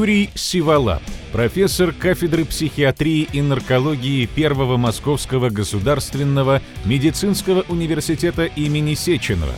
[0.00, 9.52] Юрий Сиволап, профессор кафедры психиатрии и наркологии Первого Московского государственного медицинского университета имени Сеченова,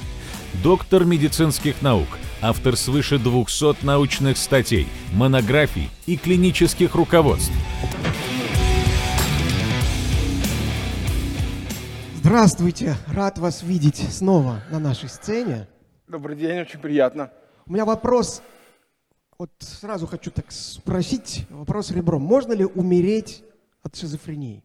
[0.65, 2.09] доктор медицинских наук,
[2.41, 7.53] автор свыше 200 научных статей, монографий и клинических руководств.
[12.17, 15.69] Здравствуйте, рад вас видеть снова на нашей сцене.
[16.09, 17.31] Добрый день, очень приятно.
[17.65, 18.43] У меня вопрос,
[19.43, 22.23] вот сразу хочу так спросить, вопрос ребром.
[22.23, 23.43] Можно ли умереть
[23.83, 24.63] от шизофрении?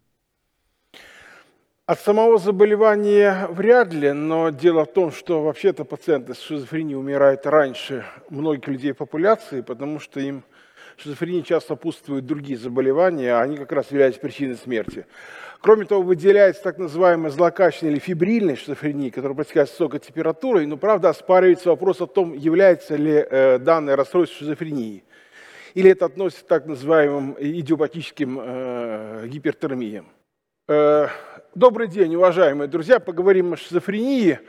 [1.87, 7.47] От самого заболевания вряд ли, но дело в том, что вообще-то пациенты с шизофренией умирают
[7.47, 10.43] раньше многих людей популяции, потому что им
[10.97, 15.05] шизофрении часто сопутствуют другие заболевания, а они как раз являются причиной смерти.
[15.67, 20.77] Кроме того, выделяется так называемая злокачественная или фибрильная шизофрения, которая протекает с высокой температурой, но,
[20.77, 25.03] правда, оспаривается вопрос о том, является ли э, данное расстройство шизофренией.
[25.73, 30.07] Или это относится к так называемым идиопатическим э, гипертермиям.
[30.69, 31.09] Э,
[31.53, 33.01] добрый день, уважаемые друзья.
[33.01, 34.39] Поговорим о шизофрении.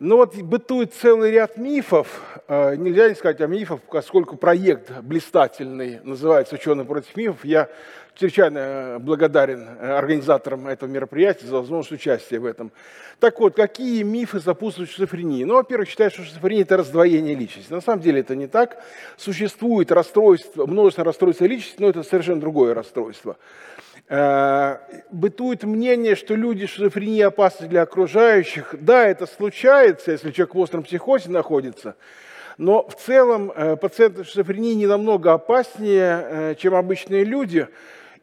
[0.00, 6.00] Но вот бытует целый ряд мифов, э, нельзя не сказать о мифах, поскольку проект блистательный
[6.02, 7.44] называется «Ученые против мифов».
[7.44, 7.68] Я
[8.14, 12.70] чрезвычайно э, благодарен э, организаторам этого мероприятия за возможность участия в этом.
[13.18, 15.44] Так вот, какие мифы сопутствуют шизофрении?
[15.44, 17.72] Ну, во-первых, считают, что шизофрения– это раздвоение личности.
[17.72, 18.82] На самом деле это не так.
[19.16, 23.36] Существует расстройство, множество расстройств личности, но это совершенно другое расстройство.
[24.08, 24.78] Э,
[25.10, 28.74] бытует мнение, что люди с шизофренией опасны для окружающих.
[28.78, 31.96] Да, это случается, если человек в остром психозе находится,
[32.58, 37.66] но в целом пациенты с шизофренией не намного опаснее, чем обычные люди.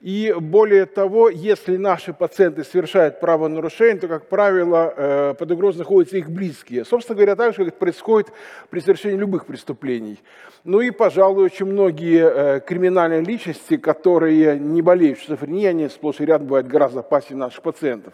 [0.01, 6.17] И более того, если наши пациенты совершают правонарушение, то, как правило, э, под угрозой находятся
[6.17, 6.85] их близкие.
[6.85, 8.31] Собственно говоря, так же, как это происходит
[8.69, 10.19] при совершении любых преступлений.
[10.63, 16.47] Ну и, пожалуй, очень многие криминальные личности, которые не болеют шизофренией, они сплошь и рядом
[16.47, 18.13] бывают гораздо опаснее наших пациентов.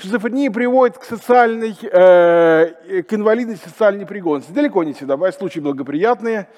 [0.00, 4.50] Шизофрения приводит к социальной, э, к инвалидности социальной непригодности.
[4.50, 6.48] Далеко не всегда, бывают случаи благоприятные.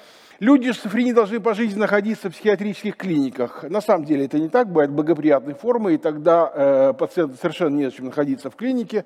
[0.43, 3.63] Люди с шизофренией должны по жизни находиться в психиатрических клиниках.
[3.63, 8.07] На самом деле это не так, бывают благоприятные формы, и тогда э, пациенту совершенно незачем
[8.07, 9.05] находиться в клинике.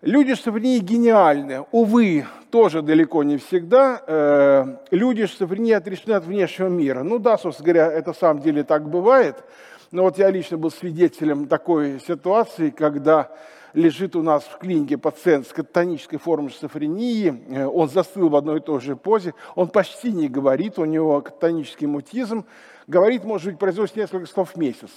[0.00, 1.66] Люди с шизофренией гениальны.
[1.72, 4.02] Увы, тоже далеко не всегда.
[4.06, 7.02] Э, люди с шизофренией отрешены от внешнего мира.
[7.02, 9.44] Ну да, собственно говоря, это на самом деле так бывает.
[9.90, 13.30] Но вот я лично был свидетелем такой ситуации, когда
[13.72, 18.58] лежит у нас в клинике пациент с кататонической формой шизофрении, э, он застыл в одной
[18.58, 22.44] и той же позе, он почти не говорит, у него кататонический мутизм,
[22.86, 24.90] говорит, может быть, произносит несколько слов в месяц.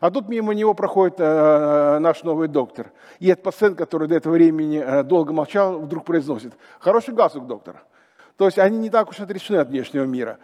[0.00, 2.90] А тут мимо него проходит э, наш новый доктор.
[3.18, 7.82] И этот пациент, который до этого времени э, долго молчал, вдруг произносит, хороший галстук, доктор.
[8.38, 10.38] То есть они не так уж отрешены от внешнего мира.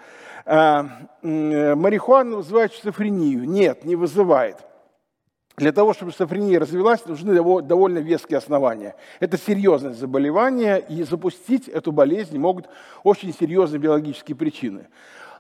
[0.44, 0.82] Э,
[1.22, 3.48] э, марихуана вызывает шизофрению?
[3.48, 4.58] Нет, не вызывает.
[5.56, 8.94] Для того, чтобы шизофрения развилась, нужны довольно веские основания.
[9.20, 12.68] Это серьезное заболевание, и запустить эту болезнь могут
[13.04, 14.88] очень серьезные биологические причины.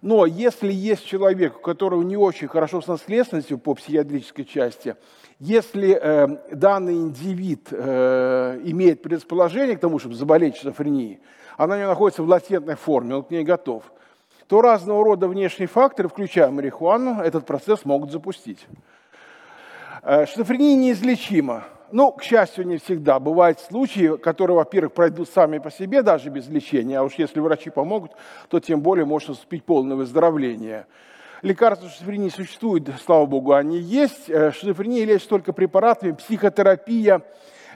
[0.00, 4.96] Но если есть человек, у которого не очень хорошо с наследственностью по психиатрической части,
[5.38, 11.20] если э, данный индивид э, имеет предрасположение к тому, чтобы заболеть шизофренией,
[11.58, 13.84] она не находится в латентной форме, он к ней готов–
[14.48, 18.66] то разного рода внешние факторы, включая марихуану, этот процесс могут запустить.
[20.08, 21.64] Э, шизофрения неизлечима.
[21.90, 23.18] Ну, к счастью, не всегда.
[23.18, 27.70] Бывают случаи, которые, во-первых, пройдут сами по себе, даже без лечения, а уж если врачи
[27.70, 28.12] помогут,
[28.48, 30.86] то тем более может наступить полное выздоровление.
[31.42, 34.30] Лекарства шизофрении существуют, слава богу, они есть.
[34.30, 37.22] Э, шизофрения лечится только препаратами, психотерапия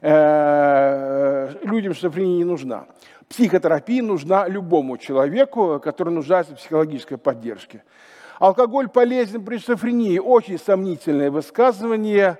[0.00, 2.86] э, людям шизофрения не нужна.
[3.28, 7.82] Психотерапия нужна любому человеку, который нуждается в психологической поддержке.
[8.41, 10.19] Алкоголь полезен при шизофрении.
[10.19, 12.39] Очень сомнительное высказывание.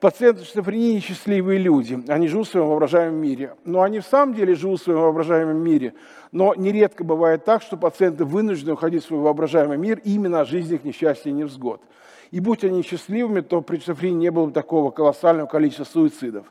[0.00, 2.02] Пациенты с шизофренией счастливые люди.
[2.08, 3.54] Они живут в своем воображаемом мире.
[3.66, 5.92] Но они в самом деле живут в своем воображаемом мире.
[6.32, 10.76] Но нередко бывает так, что пациенты вынуждены уходить в свой воображаемый мир именно от жизни
[10.76, 11.82] их несчастья и невзгод.
[12.30, 16.46] И будь они счастливыми, то при шизофрении не было бы такого колоссального количества суицидов.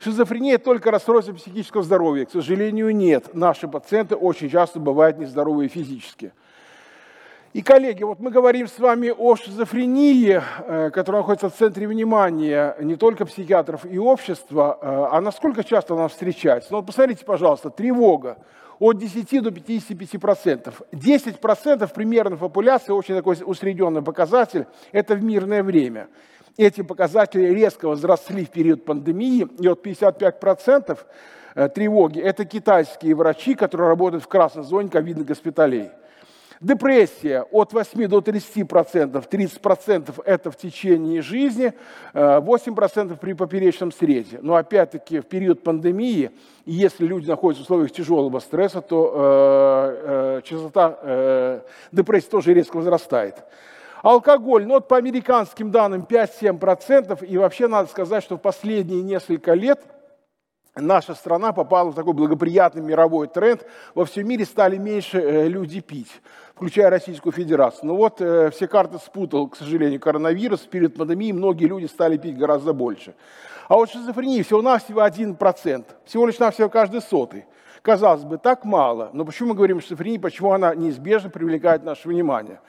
[0.00, 2.24] Шизофрения– только расстройство психического здоровья.
[2.24, 3.32] К сожалению, нет.
[3.34, 6.32] Наши пациенты очень часто бывают нездоровые физически.
[7.54, 12.76] И, коллеги, вот мы говорим с вами о шизофрении, э, которая находится в центре внимания
[12.78, 16.68] не только психиатров и общества, э, а насколько часто она встречается.
[16.70, 18.36] Ну, вот посмотрите, пожалуйста, тревога
[18.78, 20.82] от 10 до 55 процентов.
[20.92, 26.08] 10 процентов примерно популяции, очень такой усредненный показатель, это в мирное время.
[26.58, 30.98] Эти показатели резко возросли в период пандемии, и вот 55%
[31.54, 35.90] э, тревоги– это китайские врачи, которые работают в красной зоне ковидных госпиталей.
[36.60, 41.72] Депрессия от 8 до 30%, 30% это в течение жизни,
[42.12, 44.40] 8% при поперечном срезе.
[44.42, 46.32] Но опять-таки в период пандемии,
[46.66, 51.60] если люди находятся в условиях тяжелого стресса, то э, э, частота э,
[51.92, 53.36] депрессии тоже резко возрастает.
[54.02, 59.54] Алкоголь, ну вот по американским данным 5-7%, и вообще надо сказать, что в последние несколько
[59.54, 59.80] лет–
[60.80, 63.64] наша страна попала в такой благоприятный мировой тренд.
[63.94, 66.20] Во всем мире стали меньше э, люди пить,
[66.54, 67.86] включая Российскую Федерацию.
[67.86, 70.60] Но ну вот э, все карты спутал, к сожалению, коронавирус.
[70.60, 73.14] Перед пандемией многие люди стали пить гораздо больше.
[73.68, 75.84] А вот шизофрения всего-навсего 1%.
[76.04, 77.44] Всего лишь навсего каждый сотый.
[77.82, 79.10] Казалось бы, так мало.
[79.12, 82.60] Но почему мы говорим о шизофрении, почему она неизбежно привлекает наше внимание?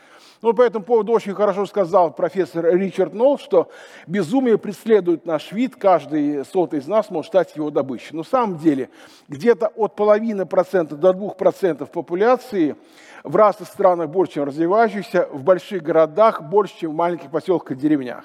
[0.42, 3.70] Ну, по этому поводу очень хорошо сказал профессор Ричард Нолл, что
[4.08, 8.10] безумие преследует наш вид, каждый сотый из нас может стать его добычей.
[8.14, 8.90] Но в самом деле
[9.28, 12.78] где-то от половины процента до двух процентов популяции
[13.26, 17.82] в разных странах больше, чем развивающихся, в больших городах больше, чем в маленьких поселках и
[17.82, 18.24] деревнях.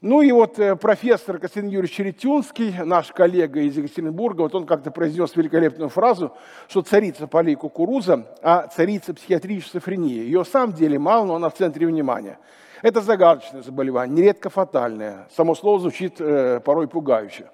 [0.00, 4.90] Ну и вот э, профессор Константин Юрьевич Черетюнский, наш коллега из Екатеринбурга, вот он как-то
[4.90, 6.32] произнес великолепную фразу,
[6.68, 10.22] что царица полей кукуруза, а царица психиатрической шизофрения.
[10.22, 12.38] Ее в самом деле мало, но она в центре внимания.
[12.80, 15.28] Это загадочное заболевание, нередко фатальное.
[15.36, 17.50] Само слово звучит э, порой пугающе.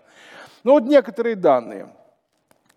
[0.62, 1.88] Но вот некоторые данные–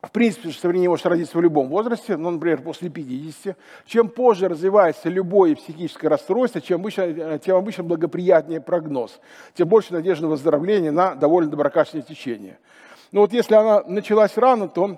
[0.01, 3.57] в принципе, шизофрения может родиться в любом возрасте, ну, например, после 50.
[3.85, 9.19] Чем позже развивается любое психическое расстройство, чем обычно, тем обычно благоприятнее прогноз,
[9.55, 12.59] тем больше надежды на выздоровление на довольно доброкачественное течение.
[13.11, 14.97] Но вот если она началась рано, то,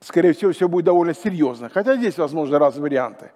[0.00, 1.70] скорее всего, все будет довольно серьезно.
[1.70, 3.30] Хотя здесь, возможно, разные варианты.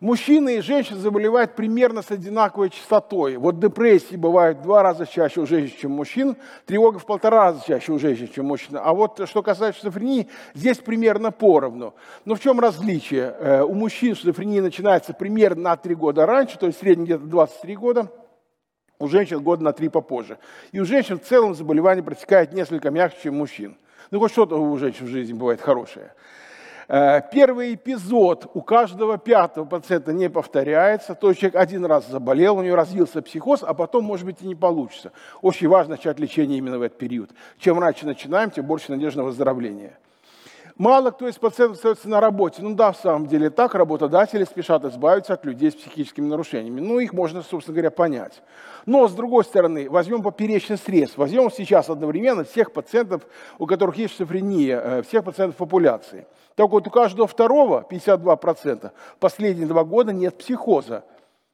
[0.00, 3.36] Мужчины и женщины заболевают примерно с одинаковой частотой.
[3.38, 7.62] Вот депрессии бывают два раза чаще у женщин, чем у мужчин, тревога в полтора раза
[7.66, 8.76] чаще у женщин, чем у мужчин.
[8.82, 11.94] А вот что касается шизофрении, здесь примерно поровну.
[12.26, 13.34] Но в чем различие?
[13.38, 17.24] Э, у мужчин шизофрения начинается примерно на три года раньше, то есть в среднем где-то
[17.24, 18.12] 23 года,
[18.98, 20.38] у женщин года на три попозже.
[20.72, 23.76] И у женщин в целом заболевание протекает несколько мягче, чем у мужчин.
[24.10, 26.12] Ну, хоть что-то у женщин в жизни бывает хорошее.
[26.88, 32.58] Э, первый эпизод у каждого пятого пациента не повторяется, то есть человек один раз заболел,
[32.58, 35.12] у него развился психоз, а потом, может быть, и не получится.
[35.42, 37.30] Очень важно начать лечение именно в этот период.
[37.58, 39.96] Чем раньше начинаем, тем больше надежды на выздоровление.
[40.78, 42.60] Мало кто из пациентов остается на работе.
[42.60, 46.82] Ну да, в самом деле так, работодатели спешат избавиться от людей с психическими нарушениями.
[46.82, 48.42] Ну, их можно, собственно говоря, понять.
[48.84, 51.16] Но, с другой стороны, возьмем поперечный срез.
[51.16, 53.22] Возьмем сейчас одновременно всех пациентов,
[53.58, 56.26] у которых есть шизофрения, э, всех пациентов популяции.
[56.56, 61.04] Так вот, у каждого второго, 52%, последние два года нет психоза.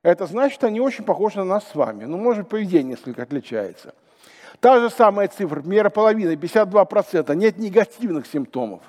[0.02, 2.06] Это значит, они очень похожи на нас с вами.
[2.06, 3.94] Ну, может, поведение несколько отличается.
[4.58, 8.82] Та же самая цифра, примерно половина, 52%, нет негативных симптомов.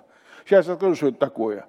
[0.45, 1.65] Сейчас я скажу, что это такое.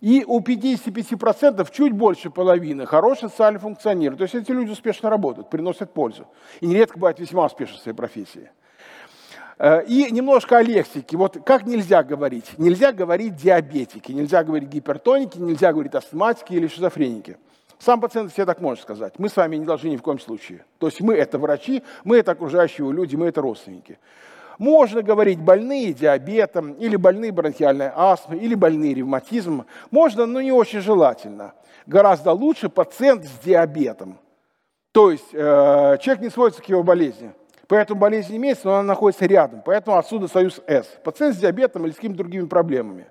[0.00, 4.18] И у 55% чуть больше половины хорошо социально функционируют.
[4.18, 6.26] То есть эти люди успешно работают, приносят пользу.
[6.60, 8.50] И нередко бывают весьма успешны в своей профессии.
[9.58, 11.16] Э, и немножко о лексике.
[11.16, 12.58] Вот как нельзя говорить?
[12.58, 17.38] Нельзя говорить диабетики, нельзя говорить гипертоники, нельзя говорить астматики или шизофреники.
[17.78, 19.14] Сам пациент себе так может сказать.
[19.18, 20.64] Мы с вами не должны ни в коем случае.
[20.78, 24.00] То есть мы это врачи, мы это окружающие люди, мы это родственники.
[24.58, 29.66] Можно говорить больные диабетом, или больные бронхиальной астмой, или больные ревматизмом.
[29.90, 31.54] Можно, но не очень желательно.
[31.86, 34.18] Гораздо лучше пациент с диабетом.
[34.92, 37.32] То есть э, человек не сводится к его болезни.
[37.66, 39.62] Поэтому болезнь имеется, но она находится рядом.
[39.64, 40.86] Поэтому отсюда союз С.
[41.02, 43.06] Пациент с диабетом или с какими-то другими проблемами.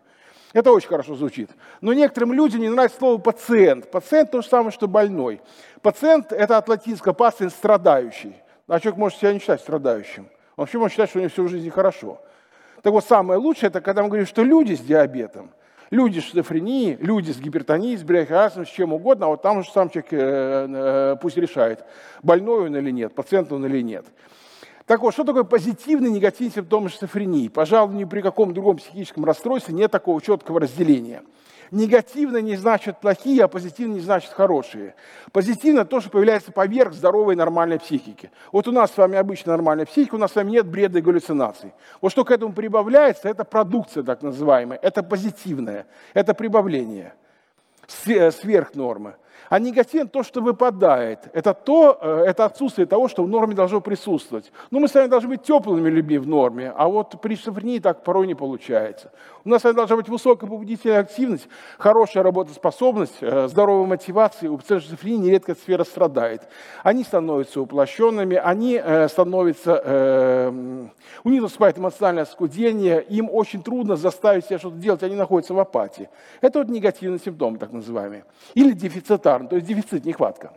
[0.54, 1.50] Это очень хорошо звучит.
[1.80, 3.90] Но некоторым людям не нравится слово пациент.
[3.90, 5.42] Пациент то же самое, что больной.
[5.82, 8.36] Пациент– это от латинского пациент– страдающий.
[8.68, 10.30] А человек может себя не считать страдающим.
[10.62, 12.22] Он вообще может считать, что у него всю жизнь хорошо.
[12.84, 15.50] Так вот, самое лучшее, это когда мы говорим, что люди с диабетом,
[15.90, 19.72] люди с шизофренией, люди с гипертонией, с бронхиазмом, с чем угодно, а вот там уже
[19.72, 21.84] сам человек э, э, пусть решает,
[22.22, 24.06] больной он или нет, пациент он или нет.
[24.86, 27.48] Так вот, что такое позитивный негативный симптом шизофрении?
[27.48, 31.24] Пожалуй, ни при каком другом психическом расстройстве нет такого четкого разделения.
[31.72, 34.94] Негативно не значит плохие, а позитивно не значит хорошие.
[35.32, 38.30] Позитивно то, что появляется поверх здоровой нормальной психики.
[38.52, 41.02] Вот у нас с вами обычно нормальная психика, у нас с вами нет бреда и
[41.02, 41.72] галлюцинаций.
[42.02, 47.14] Вот что к этому прибавляется, это продукция так называемая, это позитивное, это прибавление
[48.06, 49.16] э, сверх нормы.
[49.48, 51.30] А негативен то, что выпадает.
[51.34, 54.52] Это, то, э, это отсутствие того, что в норме должно присутствовать.
[54.72, 58.04] Ну, мы с вами должны быть теплыми людьми в норме, а вот при шизофрении так
[58.04, 59.12] порой не получается.
[59.44, 64.50] У нас должна быть высокая побудительная активность, хорошая работоспособность, э, здоровая мотивация.
[64.50, 66.44] У пациентов шизофрении нередко эта сфера страдает.
[66.84, 70.52] Они становятся уплощенными, они э, становятся,
[71.24, 75.60] у них наступает эмоциональное скудение, им очень трудно заставить себя что-то делать, они находятся в
[75.60, 76.10] апатии.
[76.42, 78.24] Это вот негативный симптом, так называемый.
[78.54, 80.54] Или дефицитарный то есть дефицит, нехватка.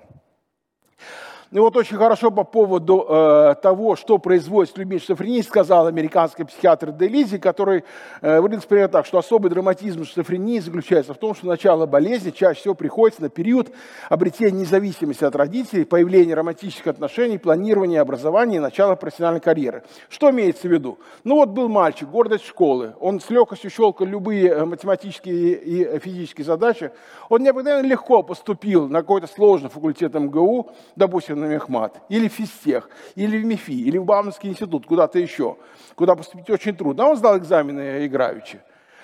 [1.54, 6.90] И вот очень хорошо по поводу э, того, что производит людьми шизофрении, сказал американский психиатр
[6.90, 7.84] Делизи, который
[8.22, 12.58] э, говорит примерно так, что особый драматизм шизофрении заключается в том, что начало болезни чаще
[12.58, 13.70] всего приходится на период
[14.08, 19.84] обретения независимости от родителей, появления романтических отношений, планирования образования и начала профессиональной карьеры.
[20.08, 20.98] Что имеется в виду?
[21.22, 26.46] Ну вот был мальчик, гордость школы, он с легкостью щелкал любые э, математические и физические
[26.46, 26.90] задачи,
[27.28, 32.88] он необыкновенно легко поступил на какой-то сложный факультет МГУ, допустим, на Мехмат, или в Физтех,
[33.14, 35.56] или в МИФИ, или в Бауманский институт, куда-то еще,
[35.94, 37.04] куда поступить очень трудно.
[37.04, 38.60] А он сдал экзамены играючи.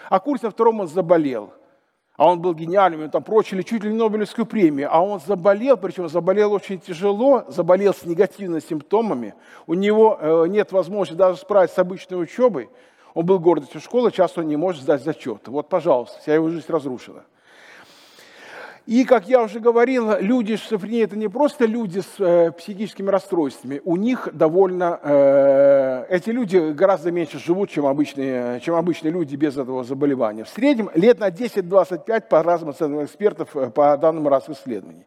[0.08, 1.52] А курс на втором он заболел.
[2.16, 4.88] А он был гениальным, там прочили чуть ли не Нобелевскую премию.
[4.92, 9.34] А он заболел, причем заболел очень тяжело, заболел с негативными симптомами.
[9.66, 12.68] У него э, нет возможности даже справиться с обычной учебой.
[13.14, 15.48] Он был гордостью школы, часто он не может сдать зачет.
[15.48, 17.24] Вот, пожалуйста, вся его жизнь разрушена.
[18.90, 23.08] И, как я уже говорил, люди с шизофренией– это не просто люди с э, психическими
[23.08, 23.80] расстройствами.
[23.84, 24.98] У них довольно…
[25.00, 30.42] Э, эти люди гораздо меньше живут, чем обычные, чем обычные люди без этого заболевания.
[30.42, 35.06] В среднем лет на 10-25 по разным оценкам экспертов, э, по данным разных исследований.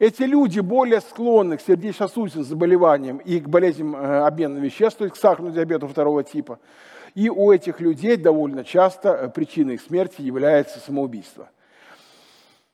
[0.00, 5.14] Эти люди более склонны к сердечно-сосудистым заболеваниям и к болезням э, обмена веществ, то есть
[5.14, 6.58] к сахарному диабету второго типа.
[7.14, 11.50] И у этих людей довольно часто э, причиной их смерти является самоубийство.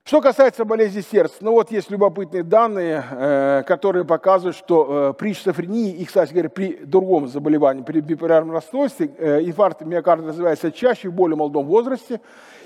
[0.05, 5.33] Что касается болезни сердца, ну вот есть любопытные данные, э, которые показывают, что э, при
[5.33, 11.09] шизофрении и, кстати говоря, при другом заболевании, при биполярном расстройстве, э, инфаркт миокарда развивается чаще
[11.09, 12.21] в более молодом возрасте,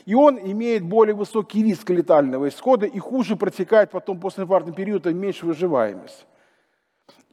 [0.07, 5.13] и он имеет более высокий риск летального исхода и хуже протекает потом после инфарктного периода,
[5.13, 6.27] меньше выживаемость.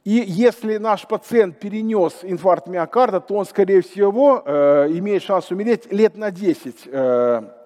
[0.04, 4.42] И если наш пациент перенес инфаркт миокарда, то он, скорее всего,
[4.90, 7.63] имеет шанс умереть лет на 10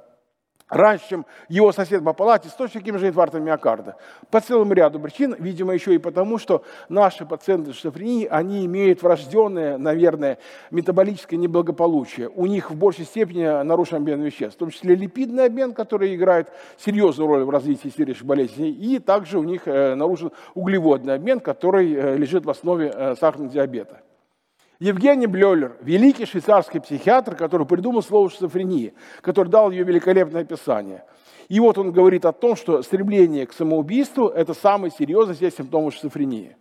[0.68, 3.96] раньше, чем его сосед по палате с точно таким же инфарктом миокарда.
[4.30, 9.02] По целому ряду причин, видимо, еще и потому, что наши пациенты с шизофренией, они имеют
[9.02, 10.38] врожденное, наверное,
[10.70, 12.28] метаболическое неблагополучие.
[12.28, 16.48] У них в большей степени нарушен обмен веществ, в том числе липидный обмен, который играет
[16.76, 21.92] серьезную роль в развитии сердечных болезней, и также у них э, нарушен углеводный обмен, который
[21.92, 24.00] э, лежит в основе э, сахарного диабета.
[24.80, 28.92] Евгений Блёлер, великий швейцарский психиатр, который придумал слово шизофрения,
[29.22, 31.02] который дал ее великолепное описание.
[31.48, 35.90] И вот он говорит о том, что стремление к самоубийству– это самый серьезный здесь симптом
[35.90, 36.56] шизофрении.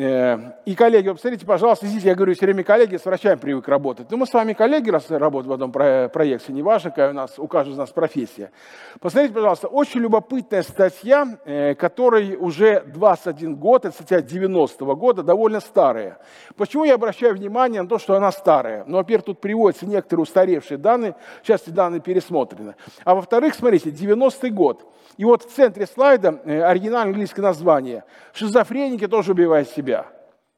[0.00, 4.08] Э, и, коллеги, посмотрите, пожалуйста, здесь я говорю все время коллеги, с врачами привык работать.
[4.12, 7.48] Но мы с вами коллеги, раз работаем в одном проекте, неважно, какая у нас, у
[7.48, 8.52] каждого из нас профессия.
[9.00, 15.58] Посмотрите, пожалуйста, очень любопытная статья, э, которой уже 21 год, это статья 90-го года, довольно
[15.58, 16.18] старая.
[16.56, 18.84] Почему я обращаю внимание на то, что она старая?
[18.86, 22.76] Ну, во-первых, тут приводятся некоторые устаревшие данные, сейчас эти данные пересмотрены.
[23.02, 24.86] А во-вторых, смотрите, 90-й год.
[25.18, 28.04] И вот в центре слайда э, оригинальное английское название.
[28.32, 29.87] Шизофреники тоже убивают себя.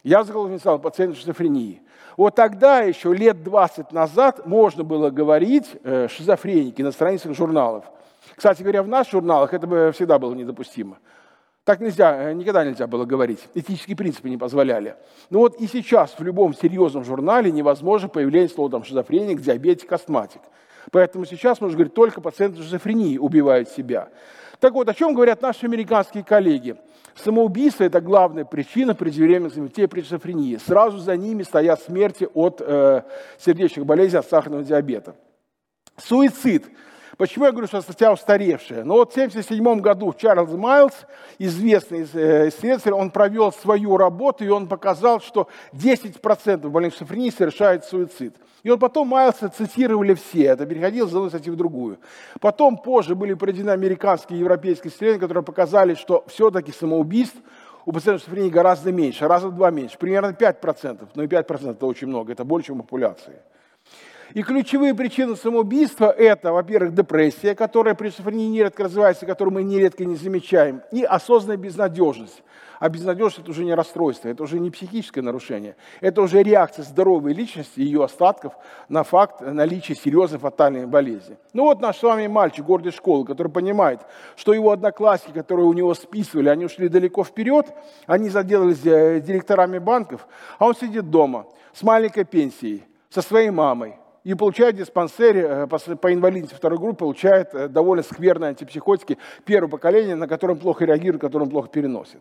[0.03, 1.83] Я написал пациент шизофрении.
[2.17, 7.85] Вот тогда, еще лет 20 назад, можно было говорить э, шизофреники на страницах журналов.
[8.35, 10.99] Кстати говоря, в наших журналах это бы всегда было недопустимо.
[11.65, 13.41] Так нельзя, э, никогда нельзя было говорить.
[13.55, 14.97] Этические принципы не позволяли.
[15.29, 20.41] Но вот и сейчас в любом серьезном журнале невозможно появление слова там, шизофреник, диабетик, астматик.
[20.91, 24.09] Поэтому сейчас можно говорить, только пациенты шизофрении убивают себя.
[24.59, 26.77] Так вот, о чем говорят наши американские коллеги?
[27.15, 30.57] Самоубийство– это главная причина преждевременной смерти при шизофрении.
[30.57, 33.03] Сразу за ними стоят смерти от э,
[33.39, 35.17] сердечных болезней, от сахарного диабета.
[35.97, 36.67] Суицид
[37.21, 38.83] Почему я говорю, что статья устаревшая?
[38.83, 40.95] Ну вот в 1977 году Чарльз Майлз,
[41.39, 47.85] известный э, исследователь, он провел свою работу, и он показал, что 10% больных шизофренией совершают
[47.85, 48.37] суицид.
[48.63, 51.99] И вот потом Майлса цитировали все, это переходило с одной статьи в другую.
[52.41, 57.37] Потом позже были проведены американские и европейские исследования, которые показали, что все-таки самоубийств
[57.85, 61.09] у пациентов шизофрении гораздо меньше, раза в два меньше, примерно 5%.
[61.15, 63.43] Но и 5% это очень много, это больше, чем у популяции.
[64.35, 70.05] И ключевые причины самоубийства– это, во-первых, депрессия, которая при шизофрении нередко развивается, которую мы нередко
[70.05, 72.43] не замечаем, и осознанная безнадежность.
[72.79, 75.75] А безнадежность– это уже не расстройство, это уже не психическое нарушение.
[76.01, 78.55] Это уже реакция здоровой личности, ее остатков
[78.89, 81.37] на факт наличия серьезной фатальной болезни.
[81.53, 84.01] Ну вот наш с вами мальчик, гордый школы, который понимает,
[84.37, 87.67] что его одноклассники, которые у него списывали, они ушли далеко вперед,
[88.07, 90.27] они заделались э, директорами банков,
[90.59, 96.13] а он сидит дома с маленькой пенсией, со своей мамой, и получает диспансере э, по
[96.13, 101.49] инвалидности второй группы, получает э, довольно скверные антипсихотики первого поколения, на котором плохо реагирует, которым
[101.49, 102.21] плохо переносит.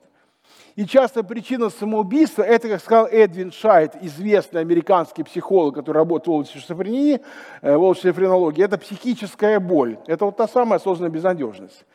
[0.76, 6.32] И часто причина самоубийства, это, как сказал Эдвин Шайт, известный американский психолог, который работает в
[6.32, 7.20] области шизофрении,
[7.62, 9.98] э, в области шизофренологии, это психическая боль.
[10.08, 11.86] Это вот та самая осознанная безнадежность.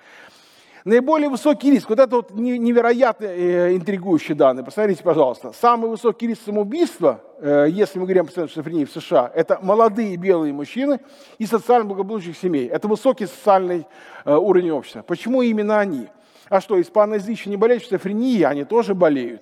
[0.85, 5.51] Наиболее высокий риск, вот это вот невероятно э, интригующие данные, посмотрите, пожалуйста.
[5.59, 10.15] Самый высокий риск самоубийства, э, если мы говорим о пациентах шизофрении в США, это молодые
[10.17, 11.01] белые мужчины
[11.39, 12.67] из социально благополучных семей.
[12.67, 13.87] Это высокий социальный
[14.27, 15.01] э, уровень общества.
[15.01, 16.09] Почему именно они?
[16.51, 19.41] А что, испаноязычные не болеют шизофренией, они тоже болеют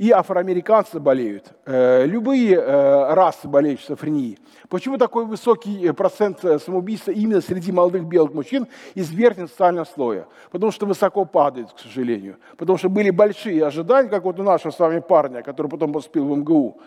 [0.00, 4.38] и афроамериканцы болеют, э, любые э, расы болеют шизофренией.
[4.70, 10.26] Почему такой высокий э, процент самоубийства именно среди молодых белых мужчин из верхнего социального слоя?
[10.50, 12.38] Потому что высоко падает, к сожалению.
[12.56, 16.24] Потому что были большие ожидания, как вот у нашего с вами парня, который потом поступил
[16.24, 16.80] в МГУ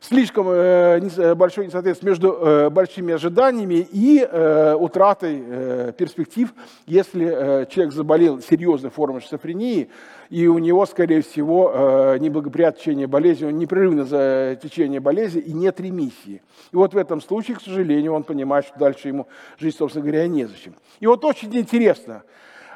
[0.00, 4.18] слишком э, э, большое несоответствие между э, большими ожиданиями и
[4.78, 6.52] утратой перспектив,
[6.86, 9.88] если человек заболел серьезной формой шизофрении,
[10.30, 15.80] и у него, скорее всего, неблагоприятное течение болезни, он непрерывно за течение болезни и нет
[15.80, 16.42] ремиссии.
[16.72, 19.26] И вот в этом случае, к сожалению, он понимает, что дальше ему
[19.58, 20.74] жить, собственно говоря, незачем.
[21.00, 22.22] И вот очень интересно,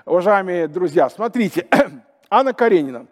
[0.07, 1.67] уважаемые друзья, смотрите,
[2.31, 3.07] Анна Каренина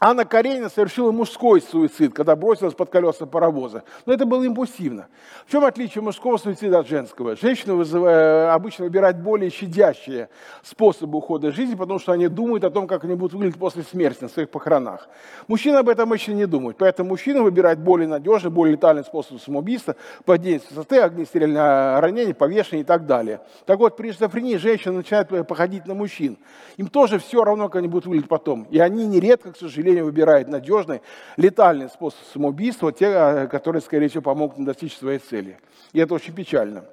[0.00, 3.82] Анна Каренина совершила мужской суицид, когда бросилась под колеса паровоза.
[4.06, 5.08] Но это было импульсивно.
[5.44, 7.34] В чем отличие мужского суицида от женского?
[7.34, 10.28] Женщины вызывают, обычно выбирают более щадящие
[10.62, 14.22] способы ухода жизни, потому что они думают о том, как они будут выглядеть после смерти
[14.22, 15.08] на своих похоронах.
[15.48, 16.78] Мужчины об этом еще не думают.
[16.78, 22.82] Поэтому мужчина выбирает более надежный, более летальный способ самоубийства, падение с высоты, огнестрельное ранение, повешение
[22.82, 23.40] и так далее.
[23.66, 26.38] Так вот, при шизофрении женщины начинают походить на мужчин.
[26.76, 28.62] Им тоже все равно, как они будут выглядеть потом.
[28.70, 31.00] И они нередко, к сожалению, население выбирает надежный,
[31.36, 35.58] летальный способ самоубийства, те, э, которые, скорее всего, помогут им достичь своей цели.
[35.92, 36.84] И это очень печально.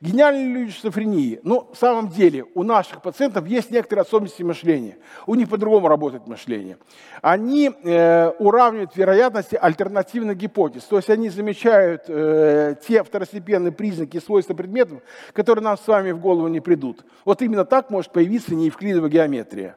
[0.00, 1.38] Гениальные люди шизофрении.
[1.44, 4.96] Ну, в самом деле, у наших пациентов есть некоторые особенности мышления.
[5.26, 6.76] У них по-другому работает мышление.
[7.20, 10.82] Они э, уравнивают вероятности альтернативных гипотез.
[10.84, 15.02] То есть они замечают э, те второстепенные признаки и свойства предметов,
[15.32, 17.04] которые нам с вами в голову не придут.
[17.24, 19.76] Вот именно так может появиться неевклидовая геометрия.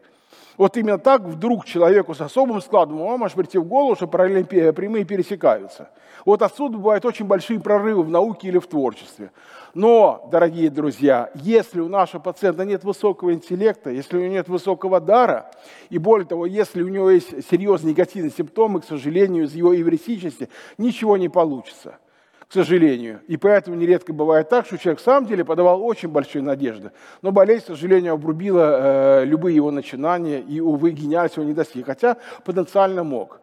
[0.57, 4.73] Вот именно так вдруг человеку с особым складом ума может прийти в голову, что параллельные
[4.73, 5.89] прямые пересекаются.
[6.23, 9.31] Вот отсюда бывают очень большие прорывы в науке или в творчестве.
[9.73, 15.01] Но, дорогие друзья, если у нашего пациента нет высокого интеллекта, если у него нет высокого
[15.01, 15.51] дара,
[15.89, 20.49] и более того, если у него есть серьезные негативные симптомы, к сожалению, из его эвристичности,
[20.77, 21.97] ничего не получится
[22.47, 23.21] к сожалению.
[23.27, 27.31] И поэтому нередко бывает так, что человек в самом деле подавал очень большие надежды, но
[27.31, 32.17] болезнь, к сожалению, обрубила э, любые его начинания, и, увы, гениальность его не достиг, хотя
[32.43, 33.41] потенциально мог.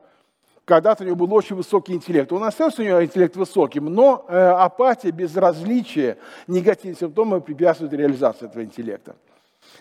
[0.65, 2.33] Когда-то у него был очень высокий интеллект.
[2.33, 8.63] Он остался у него интеллект высоким, но э, апатия, безразличие, негативные симптомы препятствуют реализации этого
[8.63, 9.17] интеллекта.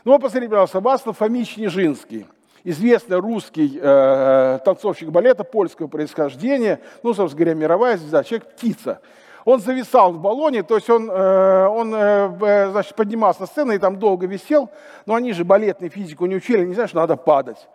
[0.03, 2.25] Ну, вот посмотрите, пожалуйста, Васлав Фомич Нижинский–
[2.63, 9.00] известный русский э, танцовщик балета польского происхождения, ну, собственно говоря, мировая звезда, человек-птица.
[9.43, 13.71] Он зависал в баллоне, то есть он, э, он э, э значит, поднимался на сцену
[13.71, 14.69] и там долго висел,
[15.06, 17.67] но они же балетную физику не учили, не знают, что надо падать.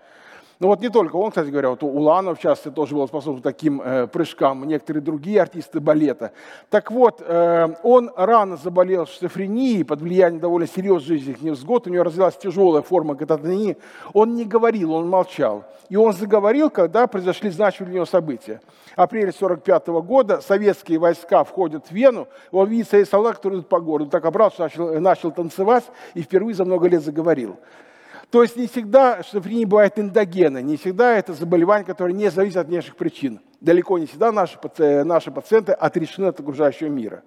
[0.58, 4.06] Ну вот не только он, кстати говоря, вот Уланов часто тоже был способен таким э,
[4.06, 6.32] прыжкам, некоторые другие артисты балета.
[6.70, 12.04] Так вот, э, он рано заболел шизофренией под влиянием довольно серьезных жизненных невзгод, у него
[12.04, 13.76] развилась тяжелая форма кататонии.
[14.14, 15.64] Он не говорил, он молчал.
[15.90, 18.62] И он заговорил, когда произошли значимые для него события.
[18.96, 23.78] Апрель 1945 года советские войска входят в Вену, он видит своих солдат, которые идут по
[23.78, 27.58] городу, так обратно начал, начал танцевать и впервые за много лет заговорил.
[28.36, 32.66] То есть не всегда шизофрения бывает эндогена, не всегда это заболевание, которое не зависит от
[32.66, 33.40] внешних причин.
[33.62, 34.58] Далеко не всегда наши,
[35.04, 37.22] наши пациенты отрешены от окружающего мира.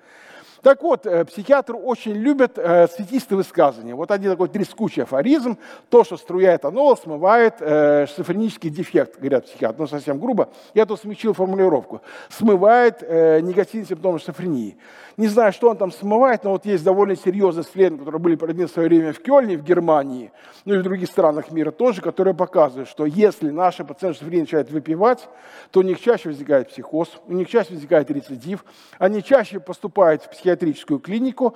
[0.62, 3.95] Так вот, э, психиатры очень любят э, светистые высказывания.
[3.95, 5.58] Вот один такой трескучий афоризм.
[5.89, 9.82] То, что струя этанола, смывает э, шизофренический дефект, говорят психиатры.
[9.82, 10.50] Ну, совсем грубо.
[10.76, 12.02] Я тут смягчил формулировку.
[12.30, 14.78] Смывает э, негативные симптомы шизофрении.
[15.19, 18.67] Не знаю, что он там смывает, но вот есть довольно серьезные исследования, которые были проведены
[18.67, 20.32] в свое время в Кёльне, в Германии,
[20.63, 24.71] ну и в других странах мира тоже, которые показывают, что если наши пациенты шизофрении начинают
[24.71, 25.27] выпивать,
[25.71, 28.63] то у них чаще возникает психоз, у них чаще возникает рецидив,
[28.97, 31.53] они чаще поступают в психиатрическую клинику,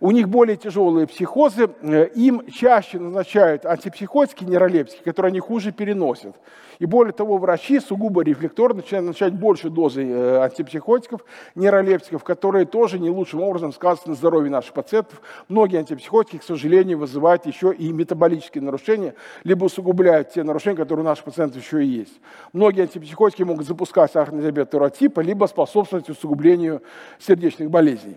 [0.00, 6.34] у них более тяжелые психозы, э, им чаще назначают антипсихотики, нейролептики, которые они хуже переносят.
[6.78, 12.98] И более того, врачи сугубо рефлекторно начинают назначать больше дозы э, антипсихотиков, нейролептиков, которые тоже
[12.98, 15.20] не лучшим образом сказываются на здоровье наших пациентов.
[15.48, 21.08] Многие антипсихотики, к сожалению, вызывают еще и метаболические нарушения, либо усугубляют те нарушения, которые у
[21.08, 22.20] наших пациентов еще и есть.
[22.52, 26.82] Многие антипсихотики могут запускать сахарный диабет второго типа, либо способствовать усугублению
[27.18, 28.16] сердечных болезней.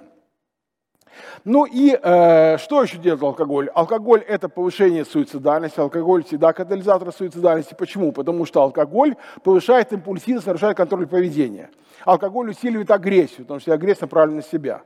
[1.46, 3.70] Ну и э, что еще делает алкоголь?
[3.74, 5.80] Алкоголь– это повышение суицидальности.
[5.80, 7.76] Алкоголь всегда катализатор суицидальности.
[7.78, 8.12] Почему?
[8.12, 11.70] Потому что алкоголь повышает импульсивность, нарушает контроль поведения.
[12.06, 14.82] Алкоголь усиливает агрессию, потому что агрессия направлена на себя.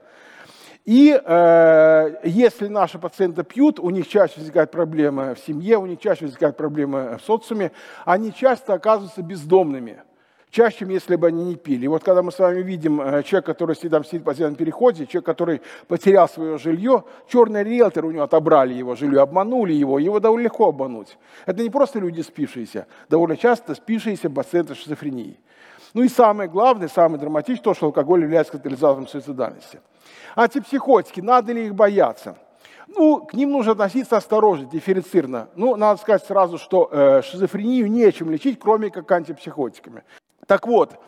[0.85, 5.99] И э, если наши пациенты пьют, у них чаще возникают проблемы в семье, у них
[5.99, 7.71] чаще возникают проблемы в социуме,
[8.03, 10.01] они часто оказываются бездомными–
[10.51, 11.87] чаще, чем если бы они не пили.
[11.87, 15.25] Вот когда мы с вами видим э, человека, который там сидит по постоянном переходе, человек,
[15.25, 20.45] который потерял свое жилье, черный риэлтор у него отобрали его жилье, обманули его, его довольно
[20.45, 21.17] легко обмануть.
[21.45, 25.39] Это не просто люди спившиеся, довольно часто спившиеся пациенты шизофрении.
[25.93, 29.79] Ну и самое главное, самое драматичное, то, что алкоголь является катализатором суицидальности.
[30.35, 32.37] Антипсихотики, надо ли их бояться?
[32.87, 35.49] Ну, к ним нужно относиться осторожно, дифференцированно.
[35.55, 40.03] Ну, надо сказать сразу, что э, шизофрению нечем лечить, кроме как антипсихотиками.
[40.51, 40.99] Так вот,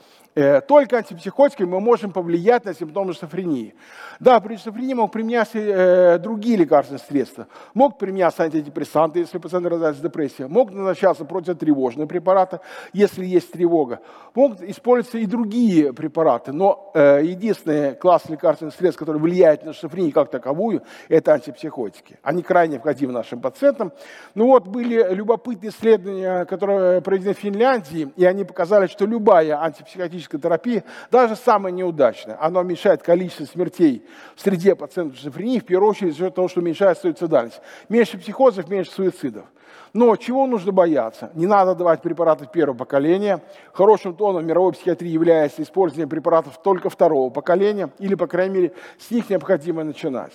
[0.67, 3.75] только антипсихотиками мы можем повлиять на симптомы шизофрении.
[4.19, 7.47] Да, при шизофрении могут применяться э, другие лекарственные средства.
[7.73, 10.47] Могут применяться антидепрессанты, если пациент рождается с депрессией.
[10.47, 12.59] Могут назначаться противотревожные препараты,
[12.93, 13.99] если есть тревога.
[14.35, 16.51] Могут использоваться и другие препараты.
[16.51, 22.17] Но э, единственный класс лекарственных средств, который влияет на шизофрению как таковую, это антипсихотики.
[22.23, 23.91] Они крайне необходимы нашим пациентам.
[24.35, 30.22] Ну вот были любопытные исследования, которые проведены в Финляндии, и они показали, что любая антипсихотическая
[30.23, 34.05] фармакологическая терапия, даже самая неудачная, она уменьшает количество смертей
[34.35, 37.61] в среде пациентов шизофрении, в первую очередь за счет того, что уменьшает суицидальность.
[37.89, 39.45] Меньше психозов, меньше суицидов.
[39.93, 41.29] Но чего нужно бояться?
[41.35, 43.41] Не надо давать препараты первого поколения.
[43.73, 48.73] Хорошим тоном в мировой психиатрии является использование препаратов только второго поколения, или, по крайней мере,
[48.97, 50.33] с них необходимо начинать.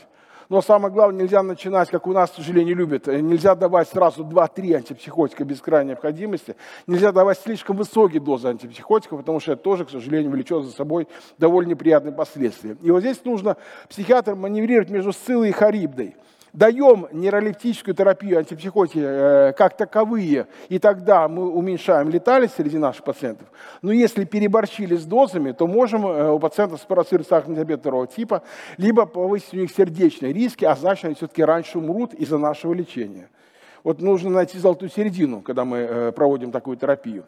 [0.48, 3.06] Но самое главное, нельзя начинать, как у нас, к сожалению, любят.
[3.06, 6.56] Нельзя давать сразу 2-3 антипсихотика без крайней необходимости.
[6.86, 11.06] Нельзя давать слишком высокие дозы антипсихотиков, потому что это тоже, к сожалению, влечет за собой
[11.36, 12.76] довольно неприятные последствия.
[12.82, 13.58] И вот здесь нужно
[13.90, 16.16] психиатрам маневрировать между сциллой и харибдой
[16.58, 23.46] даем нейролептическую терапию, антипсихотики э, как таковые, и тогда мы уменьшаем летальность среди наших пациентов.
[23.80, 28.42] Но если переборщили с дозами, то можем э, у пациентов спровоцировать сахарный диабет второго типа,
[28.76, 33.30] либо повысить у них сердечные риски, а значит, они все-таки раньше умрут из-за нашего лечения.
[33.84, 37.24] Вот нужно найти золотую середину, когда мы э, проводим такую терапию.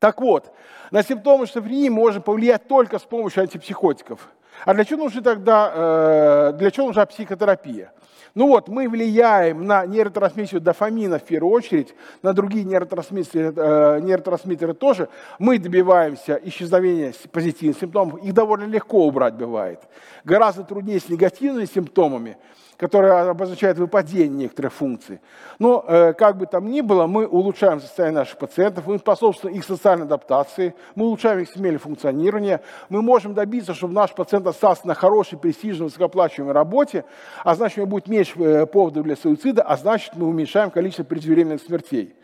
[0.00, 0.52] Так вот,
[0.90, 4.28] на симптомы шизофрении можно повлиять только с помощью антипсихотиков.
[4.64, 7.92] А для чего нужна тогда, для чего нужна психотерапия?
[8.34, 14.74] Ну вот, мы влияем на нейротрансмиссию дофамина в первую очередь, на другие нейротрансмиттеры, э, нейротрансмиттеры
[14.74, 15.08] тоже.
[15.38, 19.80] Мы добиваемся исчезновения позитивных симптомов, их довольно легко убрать бывает.
[20.24, 22.36] Гораздо труднее с негативными симптомами,
[22.76, 25.20] которое обозначает выпадение некоторых функций.
[25.58, 29.64] Но э, как бы там ни было, мы улучшаем состояние наших пациентов, мы способствуем их
[29.64, 34.94] социальной адаптации, мы улучшаем их семейное функционирование, мы можем добиться, чтобы наш пациент остался на
[34.94, 37.04] хорошей, престижной, высокоплачиваемой работе,
[37.44, 41.04] а значит, у него будет меньше э, поводов для суицида, а значит, мы уменьшаем количество
[41.04, 42.14] преждевременных смертей.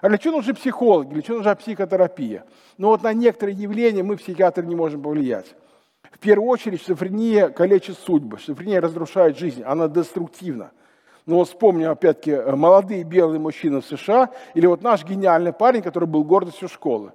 [0.00, 2.44] А для чего нужны психологи, для чего нужна психотерапия?
[2.78, 5.54] Ну вот на некоторые явления мы, психиатры, не можем повлиять.
[6.02, 10.70] В первую очередь шизофрения калечит судьбы, шизофрения разрушает жизнь, она деструктивна.
[11.26, 16.08] Но вот вспомним, опять-таки, молодые белые мужчины в США, или вот наш гениальный парень, который
[16.08, 17.12] был гордостью школы.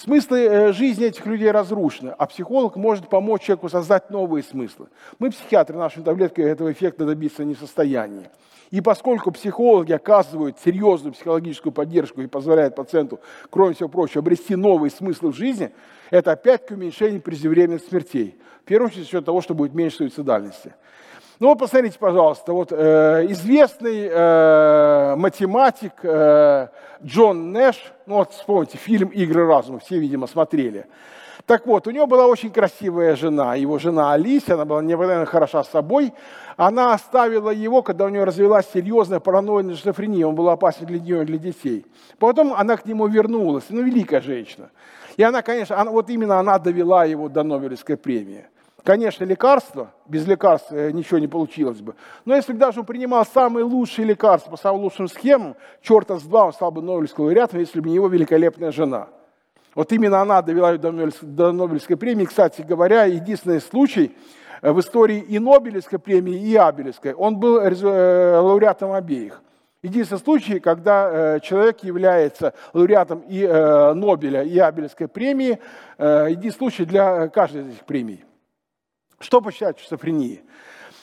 [0.00, 4.86] Смыслы э, жизни этих людей разрушены, а психолог может помочь человеку создать новые смыслы.
[5.18, 8.30] Мы, психиатры, нашими таблетками этого эффекта добиться не в состоянии.
[8.70, 13.18] И поскольку психологи оказывают серьезную психологическую поддержку и позволяют пациенту,
[13.50, 15.72] кроме всего прочего, обрести новые смыслы в жизни,
[16.10, 18.38] это опять к уменьшению преждевременных смертей.
[18.62, 20.74] В первую очередь за счет того, что будет меньше суицидальности.
[21.40, 26.66] Ну вот посмотрите, пожалуйста, вот э, известный э, математик э,
[27.04, 30.86] Джон Нэш, ну вот вспомните, фильм «Игры разума», все, видимо, смотрели.
[31.46, 35.62] Так вот, у него была очень красивая жена, его жена Алисия, она была невероятно хороша
[35.62, 36.12] с собой.
[36.56, 41.22] Она оставила его, когда у нее развилась серьезная паранойя шизофрения, он был опасен для нее
[41.22, 41.86] и для детей.
[42.18, 44.70] Потом она к нему вернулась, ну, великая женщина.
[45.16, 48.44] И она, конечно, она, вот именно она довела его до Нобелевской премии.
[48.88, 51.94] Конечно, лекарства, без лекарств э, ничего не получилось бы.
[52.24, 56.22] Но если бы даже он принимал самые лучшие лекарства по самым лучшим схемам, черта с
[56.22, 59.08] два он стал бы Нобелевским лауреатом, если бы не его великолепная жена–
[59.74, 62.24] Вот именно она довела ее до Нобелевской премии.
[62.24, 64.16] Кстати говоря, единственный случай
[64.62, 69.42] в истории и Нобелевской премии, и Абелевской, он был лауреатом обеих.
[69.82, 75.58] Единственный случай, когда э, человек является лауреатом и э, Нобеля, и Абелевской премии,
[75.98, 78.24] э, единственный случай для каждой из этих премий.
[79.20, 80.42] Что посчитать шизофренией?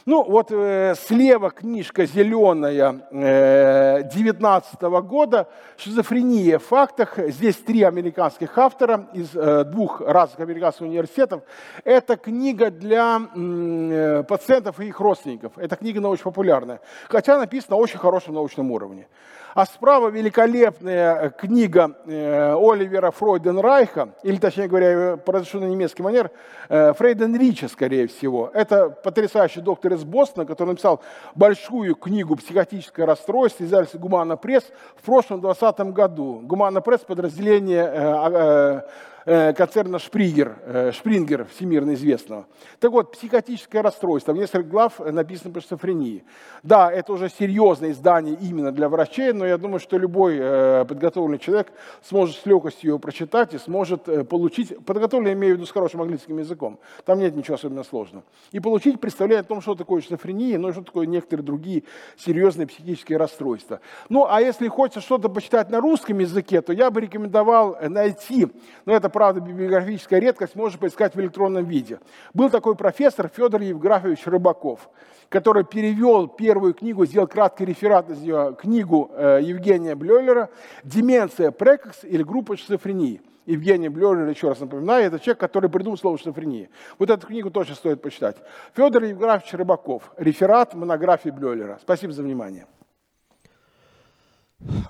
[0.06, 7.17] Ну, вот э, слева книжка зеленая э, 19 года «Шизофрения в фактах».
[7.17, 11.41] Здесь три американских автора из э, двух разных американских университетов.
[11.84, 15.58] Это книга для э, пациентов и их родственников.
[15.58, 19.08] Эта книга научно-популярная, хотя написана на очень хорошем научном уровне.
[19.55, 26.29] А справа великолепная э, книга э, Оливера Фройденрайха, или точнее говоря, произошло на немецкий манер,
[26.67, 28.51] э, Фрейденрича, скорее всего.
[28.53, 31.01] Это потрясающий доктор из Бостона, который написал
[31.35, 34.65] большую книгу «Психотическое расстройство», издательство «Гумана Пресс»
[34.97, 36.41] в прошлом 2020 году.
[36.43, 38.81] «Гумана Пресс» подразделение Э,
[39.25, 42.45] концерна Шпригер, э, Шпрингер, всемирно известного.
[42.79, 46.23] Так вот, психотическое расстройство, в несколько глав написано по шизофрении.
[46.61, 51.39] Да, это уже серьезное издание именно для врачей, но я думаю, что любой э, подготовленный
[51.39, 51.71] человек
[52.03, 56.38] сможет с легкостью его прочитать и сможет получить, подготовленный имею в виду с хорошим английским
[56.38, 60.69] языком, там нет ничего особенно сложного, и получить представление о том, что такое шизофрения, ну
[60.69, 61.83] и что такое некоторые другие
[62.15, 63.79] серьезные психические расстройства.
[64.09, 68.47] Ну, а если хочется что-то почитать на русском языке, то я бы рекомендовал найти,
[68.85, 72.01] ну это правда, библиографическая редкость, можно поискать в электронном виде.
[72.34, 74.89] Был такой профессор Федор Евграфович Рыбаков,
[75.30, 80.49] который перевел первую книгу, сделал краткий реферат из нее, книгу э, Евгения Блёлера
[80.84, 83.21] «Деменция прекокс или группа шизофрении».
[83.45, 86.67] Евгений Блёлер, еще раз напоминаю, это человек, который придумал слово шизофрения.
[86.99, 88.36] Вот эту книгу точно стоит почитать.
[88.75, 90.12] Федор Евграфович Рыбаков.
[90.17, 91.80] Реферат монографии Блёлера.
[91.82, 92.65] Спасибо за внимание.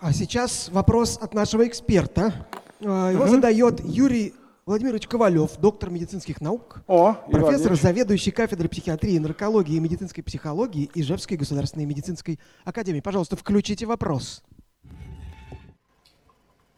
[0.02, 2.34] А сейчас вопрос от нашего эксперта.
[2.84, 3.32] А, его угу.
[3.32, 4.34] задает Юрий
[4.66, 11.38] Владимирович Ковалев, доктор медицинских наук, О, профессор, заведующий кафедрой психиатрии, наркологии и медицинской психологии Ижевской
[11.38, 13.00] государственной медицинской академии.
[13.00, 14.44] Пожалуйста, включите вопрос.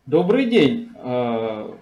[0.06, 0.90] Добрый день.
[0.98, 1.74] А,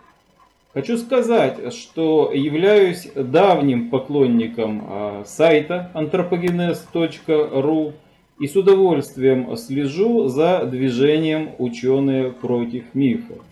[0.73, 7.93] хочу сказать, что являюсь давним поклонником а, сайта anthropogenes.ru
[8.39, 13.43] и с удовольствием слежу за движением «Ученые против мифов».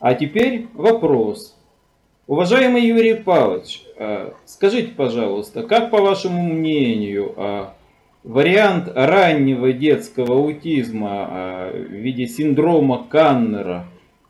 [0.00, 1.54] А теперь вопрос.
[2.26, 7.66] Уважаемый Юрий Павлович, э, скажите, пожалуйста, как по вашему мнению э,
[8.24, 13.88] вариант раннего детского аутизма э, в виде синдрома Каннера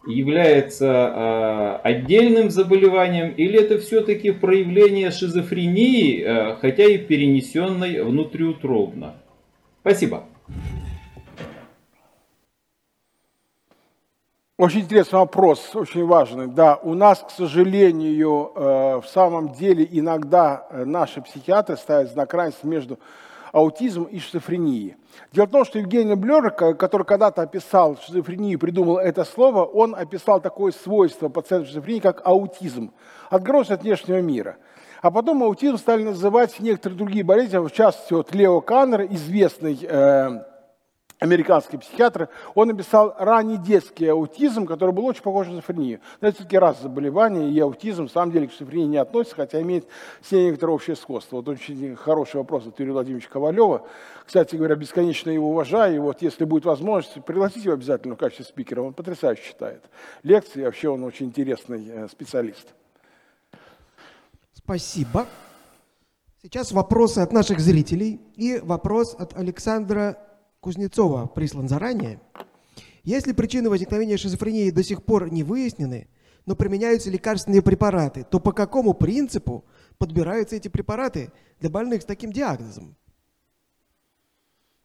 [0.08, 9.16] является отдельным заболеванием или это все-таки проявление шизофрении, хотя и перенесенной внутриутробно?
[9.82, 10.24] Спасибо.
[14.60, 16.46] Очень интересный вопрос, очень важный.
[16.46, 22.34] Да, у нас, к сожалению, э, в самом деле иногда э, наши психиатры ставят знак
[22.34, 22.98] равенства между
[23.52, 24.96] аутизмом и шизофренией.
[25.32, 30.42] Дело в том, что Евгений Блер, который когда-то описал шизофрению, придумал это слово, он описал
[30.42, 32.92] такое свойство пациента шизофрении, как аутизм,
[33.30, 34.58] отгрузка от внешнего мира.
[35.00, 40.49] А потом аутизм стали называть некоторые другие болезни, в частности, вот Лео Каннер, известный э,
[41.20, 46.00] американский психиатр, он написал ранний детский аутизм, который был очень похож на шизофрению.
[46.20, 49.60] Но это все-таки раз заболевания, и аутизм, в самом деле, к шизофрении не относится, хотя
[49.60, 49.86] имеет
[50.22, 51.36] все некоторое общее сходство.
[51.36, 53.86] Вот очень хороший вопрос от Юрия Владимировича Ковалева.
[54.26, 58.46] Кстати говоря, бесконечно его уважаю, и вот если будет возможность, пригласите его обязательно в качестве
[58.46, 59.84] спикера, он потрясающе читает
[60.22, 62.68] лекции, вообще он очень интересный э, специалист.
[64.52, 65.26] Спасибо.
[66.42, 70.16] Сейчас вопросы от наших зрителей и вопрос от Александра
[70.60, 72.20] Кузнецова прислан заранее.
[73.02, 76.08] Если причины возникновения шизофрении до сих пор не выяснены,
[76.44, 79.64] но применяются лекарственные препараты, то по какому принципу
[79.98, 82.96] подбираются эти препараты для больных с таким диагнозом?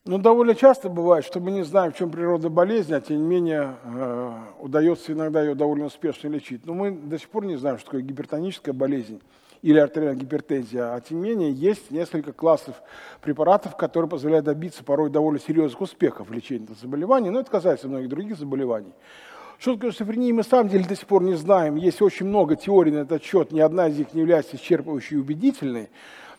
[0.05, 3.27] Ну, довольно часто бывает, что мы не знаем, в чем природа болезни, а тем не
[3.27, 6.65] менее э, удается иногда ее довольно успешно лечить.
[6.65, 9.19] Но мы до сих пор не знаем, что такое гипертоническая болезнь
[9.65, 10.93] или артериальная гипертензия.
[10.93, 12.75] А тем не менее, есть несколько классов
[13.19, 17.88] препаратов, которые позволяют добиться порой довольно серьезных успехов в лечении этого заболевания, но это касается
[17.88, 18.93] многих других заболеваний.
[19.58, 21.78] Что такое шизофрения, мы самом деле до сих пор не знаем.
[21.78, 25.17] Есть очень много теорий на этот счет, ни одна из них не является исчерпывающей и
[25.17, 25.89] убедительной.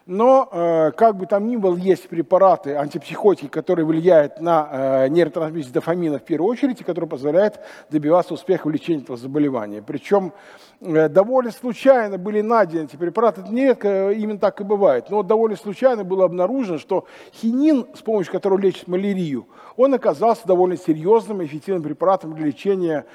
[0.06, 5.74] Но, э, как бы там ни было, есть препараты, антипсихотики, которые влияют на э, нейротрансмиссию
[5.74, 7.58] дофамина в первую очередь, и которые позволяют
[7.90, 9.82] добиваться успеха в лечении этого заболевания.
[9.82, 10.32] Причем
[10.80, 15.56] э, довольно случайно были найдены эти препараты, это нередко именно так и бывает, но довольно
[15.56, 21.46] случайно было обнаружено, что хинин, с помощью которого лечит малярию, он оказался довольно серьезным и
[21.46, 23.06] эффективным препаратом для лечения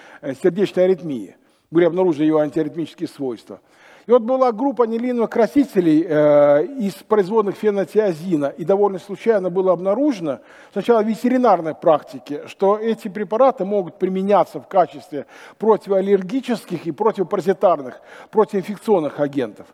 [0.44, 1.38] сердечной аритмии.
[1.72, 3.62] были обнаружены ее антиаритмические свойства.
[4.08, 10.40] И вот была группа анилиновых красителей э, из производных фенотиазина, и довольно случайно было обнаружено,
[10.74, 15.28] сначала в ветеринарной практике, что эти препараты могут применяться в качестве
[15.60, 19.68] противоаллергических и противопаразитарных, противоинфекционных агентов.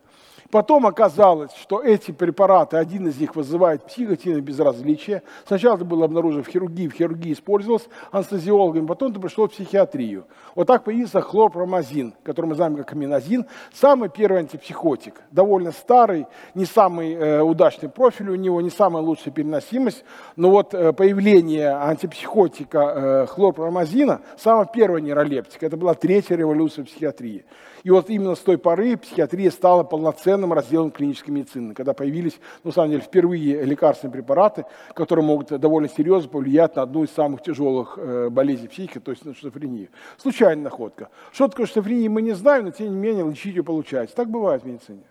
[0.50, 5.22] Потом оказалось, что эти препараты, один из них вызывает психотивное безразличие.
[5.46, 10.24] Сначала это было обнаружено в хирургии, в хирургии использовалось анестезиологами, потом это пришло в психиатрию.
[10.54, 16.64] Вот так появился хлорпромазин, который мы знаем как аминозин, самый первый антипсихотик, довольно старый, не
[16.64, 20.02] самый э, удачный профиль у него, не самая лучшая переносимость,
[20.36, 27.44] но вот э, появление антипсихотика э, хлорпромазина, самая первая нейролептика, это была третья революция психиатрии.
[27.88, 32.68] И вот именно с той поры психиатрия стала полноценным разделом клинической медицины, когда появились, ну,
[32.68, 37.42] на самом деле, впервые лекарственные препараты, которые могут довольно серьезно повлиять на одну из самых
[37.42, 39.88] тяжелых э, болезней психики, то есть на шизофрению.
[40.18, 41.08] Случайная находка.
[41.32, 44.14] Что такое шизофрения, мы не знаем, но тем не менее лечить ее получается.
[44.14, 45.04] Так бывает в медицине.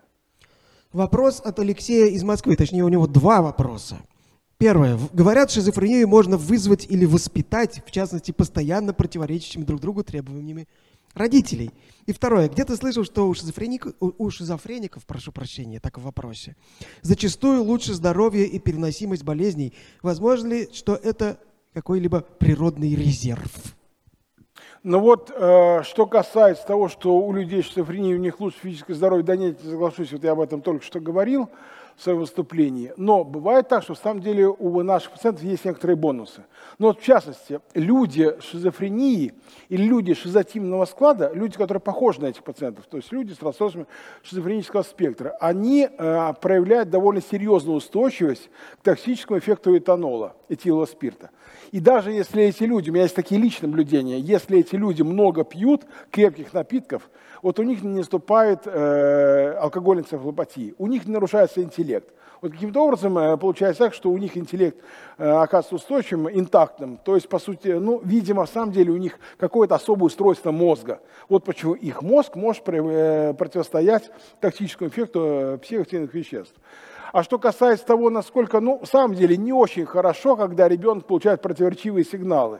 [0.93, 3.97] Вопрос от Алексея из Москвы, точнее у него два вопроса.
[4.59, 4.99] Первое.
[5.13, 10.67] Говорят, шизофрению можно вызвать или воспитать, в частности, постоянно противоречащими друг другу требованиями
[11.13, 11.71] родителей.
[12.05, 16.55] И второе, где ты слышал, что у, шизофреников, у шизофреников, прошу прощения, так в вопросе,
[17.01, 19.73] зачастую лучше здоровье и переносимость болезней.
[20.01, 21.37] Возможно ли, что это
[21.73, 23.51] какой-либо природный резерв?
[24.83, 29.25] Ну вот, э, что касается того, что у людей шизофрения, у них лучше физическое здоровье,
[29.25, 31.49] да нет, соглашусь, вот я об этом только что говорил,
[31.97, 32.93] в своем выступлении.
[32.95, 36.45] Но бывает так, что в самом деле у наших пациентов есть некоторые бонусы.
[36.77, 39.33] Но вот в частности, люди с шизофренией
[39.69, 43.87] или люди шизотимного склада, люди, которые похожи на этих пациентов, то есть люди с расстройствами
[44.21, 51.31] шизофренического спектра, они э, проявляют довольно серьезную устойчивость к токсическому эффекту этанола, этилового спирта.
[51.71, 55.43] И даже если эти люди, у меня есть такие личные наблюдения, если эти люди много
[55.43, 57.09] пьют крепких напитков,
[57.41, 62.13] вот у них не наступает э, алкогольной энцефалопатии, у них не нарушается интеллект.
[62.41, 64.77] Вот каким-то образом э, получается так, что у них интеллект
[65.17, 66.97] э, оказывается устойчивым, интактным.
[67.03, 70.99] То есть, по сути, ну, видимо, в самом деле у них какое-то особое устройство мозга.
[71.29, 76.55] Вот почему их мозг может э, противостоять токсическому эффекту э, психоактивных веществ.
[77.13, 81.41] А что касается того, насколько, ну, в самом деле не очень хорошо, когда ребенок получает
[81.41, 82.59] противоречивые сигналы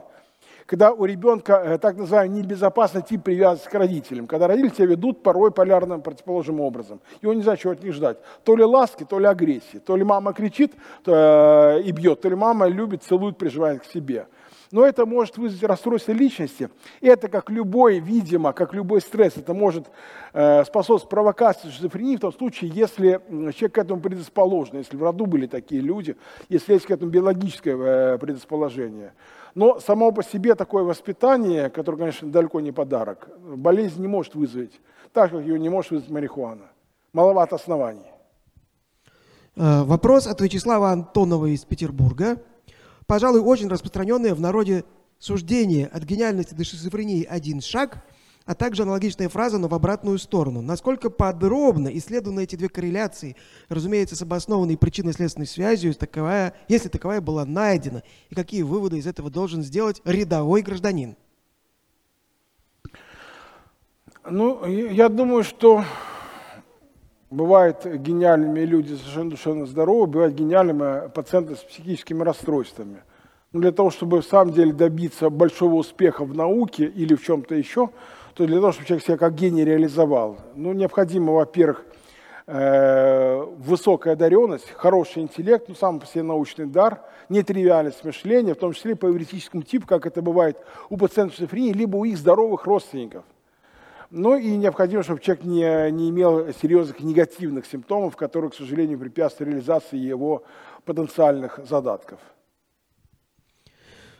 [0.68, 5.22] когда у ребенка э, так называемый небезопасный тип привязанности к родителям, когда родители себя ведут
[5.22, 8.18] порой полярным противоположным образом, и он не знает, чего от них ждать.
[8.44, 9.78] То ли ласки, то ли агрессии.
[9.78, 13.86] То ли мама кричит то, э, и бьет, то ли мама любит, целует, прижимает к
[13.86, 14.26] себе.
[14.70, 16.68] Но это может вызвать расстройство личности.
[17.00, 19.86] Это, как любой, видимо, как любой стресс, это может
[20.34, 25.24] э, способствовать провокации шизофрении в том случае, если человек к этому предрасположен, если в роду
[25.24, 26.14] были такие люди,
[26.50, 29.14] если есть к этому биологическое предрасположение.
[29.58, 34.70] Но само по себе такое воспитание, которое, конечно, далеко не подарок, болезнь не может вызвать,
[35.12, 36.66] так как ее не может вызвать марихуана.
[37.12, 38.06] Маловато оснований.
[39.56, 42.40] Э, вопрос от Вячеслава Антонова из Петербурга.
[43.08, 44.84] Пожалуй, очень распространенное в народе
[45.18, 48.04] суждение от гениальности до шизофрении один шаг–
[48.48, 50.62] а также аналогичная фраза, но в обратную сторону.
[50.62, 53.36] Насколько подробно исследованы эти две корреляции,
[53.68, 59.30] разумеется, с обоснованной причинно-следственной связью, таковая, если таковая была найдена, и какие выводы из этого
[59.30, 61.14] должен сделать рядовой гражданин?
[64.24, 65.84] Ну, я думаю, что
[67.30, 73.02] бывают гениальными люди совершенно душевно здоровы, бывают гениальными пациенты с психическими расстройствами.
[73.52, 77.54] Но для того, чтобы в самом деле добиться большого успеха в науке или в чем-то
[77.54, 77.90] еще,
[78.38, 81.84] то для того, чтобы человек себя как гений реализовал, ну, необходимо, во-первых,
[82.46, 88.74] э, высокая одаренность, хороший интеллект, ну, сам по себе научный дар, нетривиальность мышления, в том
[88.74, 90.56] числе по эвристическому типу, как это бывает
[90.88, 93.24] у пациентов с шизофренией, либо у их здоровых родственников.
[94.10, 99.50] Ну и необходимо, чтобы человек не, не имел серьезных негативных симптомов, которые, к сожалению, препятствуют
[99.50, 100.44] реализации его
[100.84, 102.20] потенциальных задатков.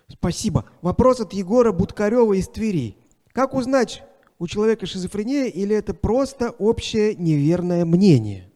[0.09, 0.65] Спасибо.
[0.83, 2.97] Вопрос от Егора Будкарева из Твери.
[3.33, 4.03] Как узнать,
[4.39, 8.51] у человека шизофрения или это просто общее неверное мнение?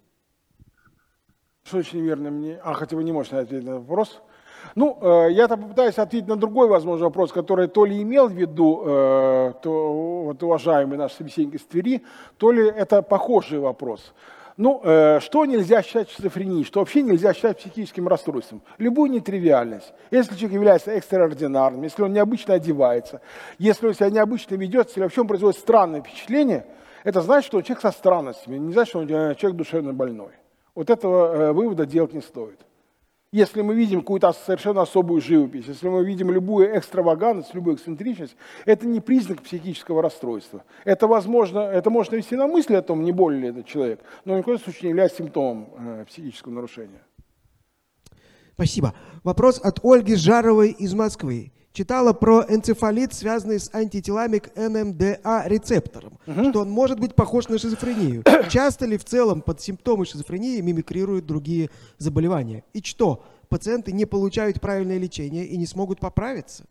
[1.64, 2.61] Что очень неверное мнение?
[2.64, 4.21] А, хотя вы не можете ответить на вопрос.
[4.75, 8.83] Ну, э, я-то попытаюсь ответить на другой возможный вопрос, который то ли имел в виду
[8.85, 12.03] э, то, вот, уважаемый наш собеседник из Твери,
[12.38, 14.14] то ли это похожий вопрос.
[14.57, 18.62] Ну, э, что нельзя считать шизофренией, что вообще нельзя считать психическим расстройством?
[18.79, 19.93] Любую нетривиальность.
[20.11, 23.23] Если человек является экстраординарным, если он необычно одевается,
[23.59, 26.67] если он себя необычно ведет, если вообще он производит странное впечатление,
[27.05, 30.33] это значит, что человек со странностями, не значит, что он э, человек душевно больной.
[30.75, 32.61] Вот этого э, вывода делать не стоит.
[33.33, 38.87] Если мы видим какую-то совершенно особую живопись, если мы видим любую экстравагантность, любую эксцентричность, это
[38.87, 40.65] не признак психического расстройства.
[40.85, 44.37] Это, возможно, это может навести на мысли о том, не болен ли этот человек, но
[44.37, 47.01] ни в коем случае не является симптомом э, психического нарушения.
[48.53, 48.93] Спасибо.
[49.25, 51.53] Вопрос от Ольги Жаровой из Москвы.
[51.73, 56.50] Читала про энцефалит, связанный с антителами к НМДА-рецепторам, угу.
[56.50, 58.25] что он может быть похож на шизофрению.
[58.50, 62.64] Часто ли в целом под симптомы шизофрении мимикрируют другие заболевания?
[62.75, 66.64] И что, пациенты не получают правильное лечение и не смогут поправиться?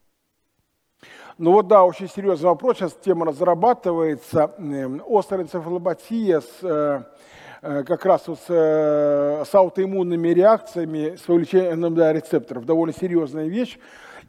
[1.40, 2.78] Ну вот да, очень серьезный вопрос.
[2.78, 4.54] Сейчас тема разрабатывается.
[4.60, 7.04] Эм, острая энцефалопатия с э,
[7.64, 12.66] э, как раз вот с, э, с аутоиммунными реакциями с вовлечением НМДА-рецепторов.
[12.66, 13.80] Довольно серьезная вещь.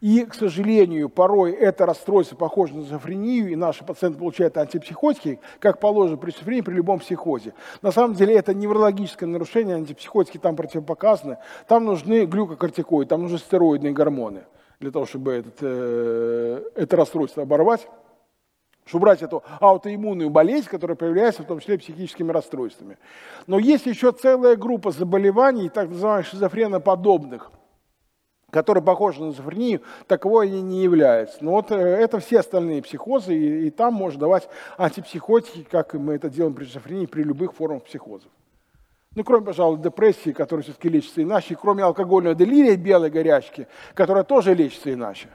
[0.03, 5.79] И, к сожалению, порой это расстройство похоже на шизофрению, и наши пациенты получают антипсихотики, как
[5.79, 7.53] положено при шизофрении, при любом психозе.
[7.81, 11.37] На самом деле это неврологическое нарушение, антипсихотики там противопоказаны.
[11.69, 14.43] Там нужны глюкокортикоиды, там нужны стероидные гормоны
[14.81, 17.87] для того, чтобы этот, э, это расстройство оборвать
[18.85, 22.97] чтобы убрать эту аутоиммунную болезнь, которая появляется в том числе психическими расстройствами.
[23.47, 27.49] Но есть еще целая группа заболеваний, так называемых шизофреноподобных–
[28.53, 31.43] который похож на шизофрению, таковой они не являются.
[31.43, 34.47] Но вот э, это все остальные психозы, и, и там можно давать
[34.77, 38.31] антипсихотики, как мы это делаем при шизофрении, при любых формах психозов.
[39.15, 44.53] Ну, кроме, пожалуй, депрессии, которая все-таки лечится иначе, кроме алкогольного делирия, белой горячки, которая тоже
[44.53, 45.29] лечится иначе.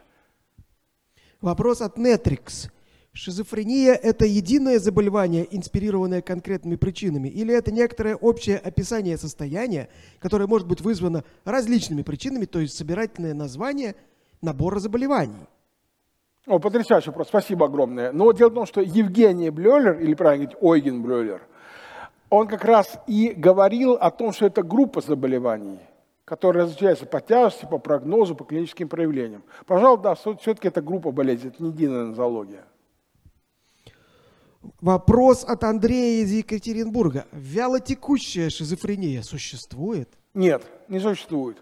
[1.40, 2.70] Вопрос от Нетрикс.
[3.18, 9.88] Шизофрения– это единое заболевание, инспирированное конкретными причинами, или это некоторое общее описание состояния,
[10.20, 13.96] которое может быть вызвано различными причинами, то есть собирательное название
[14.40, 15.48] набора заболеваний?
[16.46, 18.12] О, потрясающий вопрос, спасибо огромное.
[18.12, 21.42] Но дело в том, что Евгений Блёлер, или правильно говорить, Ойген Блёлер,
[22.30, 25.80] он как раз и говорил о том, что это группа заболеваний,
[26.24, 29.42] которая различается по тяжести, по прогнозу, по клиническим проявлениям.
[29.66, 32.62] Пожалуй, да, все-таки это группа болезней, это не единая нозология.
[34.80, 37.26] Вопрос от Андрея из Екатеринбурга.
[37.32, 40.08] Вялотекущая шизофрения существует?
[40.34, 41.58] Нет, не существует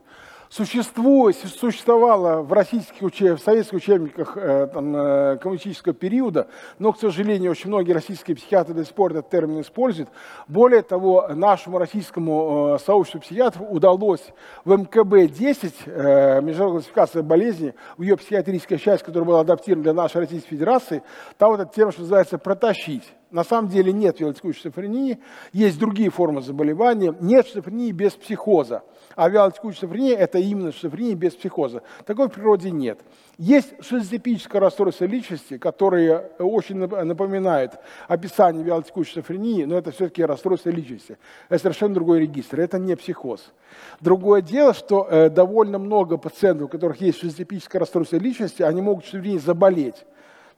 [0.48, 6.98] существует, существовало в российских учебниках, в советских учебниках э, там, э, коммунистического периода, но, к
[6.98, 10.08] сожалению, очень многие российские психиатры до сих пор этот термин используют.
[10.48, 14.24] Более того, нашему российскому э, сообществу психиатров удалось
[14.64, 20.18] в МКБ-10, э, международная классификация болезней, в ее психиатрической части, которая была адаптирована для нашей
[20.18, 21.02] Российской Федерации,
[21.38, 23.04] там вот эта тема, что называется, протащить.
[23.30, 25.18] На самом деле нет виолотекущей шизофрении,
[25.52, 28.82] есть другие формы заболевания, нет шизофрении без психоза.
[29.16, 31.82] А вялотекущая шизофрения– это именно шизофрения без психоза.
[32.04, 33.00] Такой в природе нет.
[33.38, 37.72] Есть шизотипическое расстройство личности, которое очень напоминает
[38.08, 41.16] описание вялотекущей шизофрении, но это все-таки расстройство личности.
[41.48, 43.52] Это совершенно другой регистр, это не психоз.
[44.00, 49.06] Другое дело, что э, довольно много пациентов, у которых есть шизотипическое расстройство личности, они могут
[49.06, 50.04] шизофренией заболеть.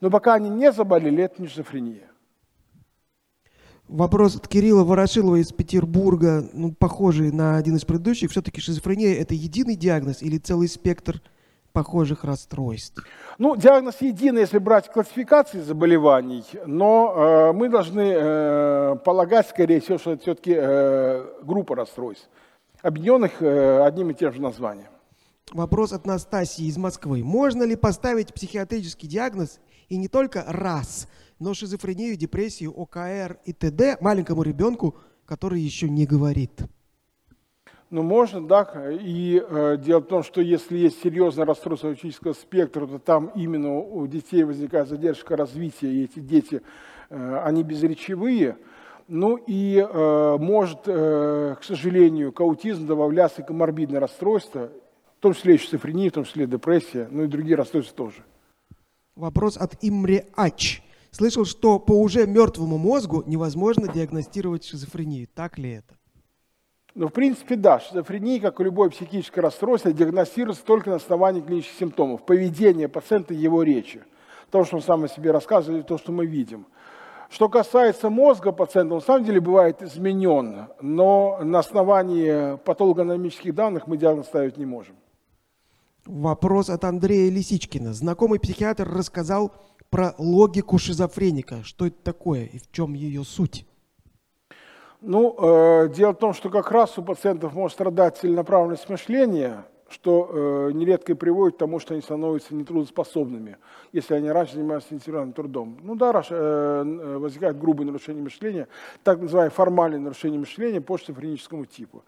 [0.01, 2.08] Но пока они не заболели, это не шизофрения.
[3.89, 8.29] Вопрос от Кирилла Ворошилова из Петербурга, ну, похожий на один из предыдущих.
[8.29, 11.23] Все-таки шизофрения– это единый диагноз или целый спектр
[11.73, 13.03] похожих расстройств?
[13.39, 19.97] Ну, диагноз единый, если брать классификации заболеваний, но э, мы должны э, полагать, скорее всего,
[19.97, 22.29] что это все-таки э, группа расстройств,
[22.83, 24.89] объединенных э, одним и тем же названием.
[25.51, 27.23] Вопрос от Настасии из Москвы.
[27.23, 31.07] Можно ли поставить психиатрический диагноз и не только раз–
[31.39, 33.97] но шизофрению, депрессию, ОКР и т.д.
[34.01, 36.51] маленькому ребенку, который еще не говорит.
[37.89, 38.67] Ну, можно, да.
[38.91, 43.79] И э, дело в том, что если есть серьезное расстройство аутического спектра, то там именно
[43.79, 46.61] у детей возникает задержка развития, и эти дети,
[47.09, 48.57] э, они безречевые.
[49.07, 54.69] Ну и э, может, э, к сожалению, к аутизму добавляться и коморбидное расстройство,
[55.17, 58.23] в том числе и шизофрения, в том числе депрессия, ну и другие расстройства тоже.
[59.15, 60.83] Вопрос от Имре Ач.
[61.19, 65.27] Слышал, что по уже мертвому мозгу невозможно диагностировать шизофрению.
[65.35, 65.97] Так ли это?
[66.95, 67.81] Ну, в принципе, да.
[67.81, 73.37] Шизофрения, как и любое психическое расстройство, диагностируется только на основании клинических симптомов, поведения пациента и
[73.37, 74.01] его речи.
[74.49, 76.67] То, что он сам о себе рассказывает, то, что мы видим.
[77.29, 83.87] Что касается мозга пациента, он на самом деле бывает изменен, но на основании патологоанатомических данных
[83.87, 84.95] мы диагноз ставить не можем.
[86.05, 87.91] Вопрос от Андрея Лисичкина.
[87.91, 89.51] Знакомый психиатр рассказал
[89.89, 91.63] про логику шизофреника.
[91.63, 93.65] Что это такое и в чем ее суть?
[95.01, 100.29] Ну, э, дело в том, что как раз у пациентов может страдать целенаправленность мышления, что
[100.29, 103.57] э, нередко и приводит к тому, что они становятся нетрудоспособными,
[103.93, 105.79] если они раньше занимались инициативным трудом.
[105.81, 108.67] Ну да, раз, э, возникает грубое нарушение мышления,
[109.03, 112.03] так называемое формальное нарушение мышления по шизофреническому типу.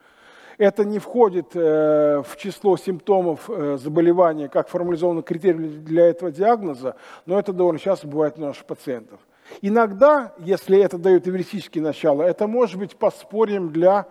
[0.62, 6.98] Это не входит э, в число симптомов э, заболевания, как формализованный критерий для этого диагноза,
[7.26, 9.20] но это довольно часто бывает у наших пациентов.
[9.64, 14.06] Иногда, если это дает эвристические начало, это может быть подспорьем для,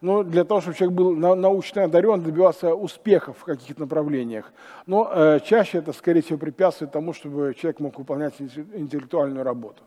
[0.00, 4.52] ну, для того, чтобы человек был научно одарен, добивался успехов в каких-то направлениях.
[4.86, 9.82] Но э, чаще это, скорее всего, препятствует тому, чтобы человек мог выполнять интеллектуальную работу.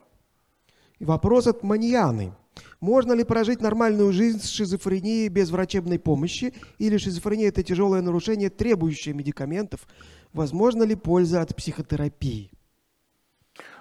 [1.00, 2.34] Вопрос от Маньяны.
[2.80, 6.54] Можно ли прожить нормальную жизнь с шизофренией без врачебной помощи?
[6.78, 9.88] Или шизофрения– это тяжелое нарушение, требующее медикаментов?
[10.34, 12.52] Возможно ли польза от психотерапии?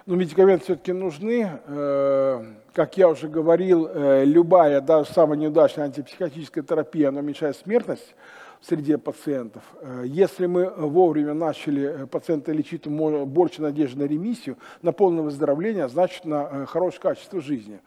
[0.05, 1.59] Ну, медикаменты все-таки нужны.
[1.67, 2.43] Э,
[2.73, 8.15] как я уже говорил, э, любая, даже самая неудачная антипсихотическая терапия, она уменьшает смертность
[8.59, 9.63] в среде пациентов.
[9.81, 16.25] Э, если мы вовремя начали пациента лечить, больше надежды на ремиссию, на полное выздоровление, значит
[16.25, 17.79] на хорошее качество жизни.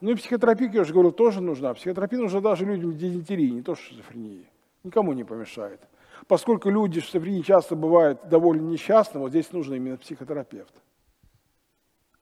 [0.00, 1.74] Ну и психотерапия, я уже говорил, тоже нужна.
[1.74, 4.48] Психотерапия нужна даже людям с дизентерией, не то что шизофренией.
[4.82, 5.80] Никому не помешает.
[6.26, 10.72] Поскольку люди с шизофренией часто бывают довольно несчастны, вот здесь нужен именно психотерапевт.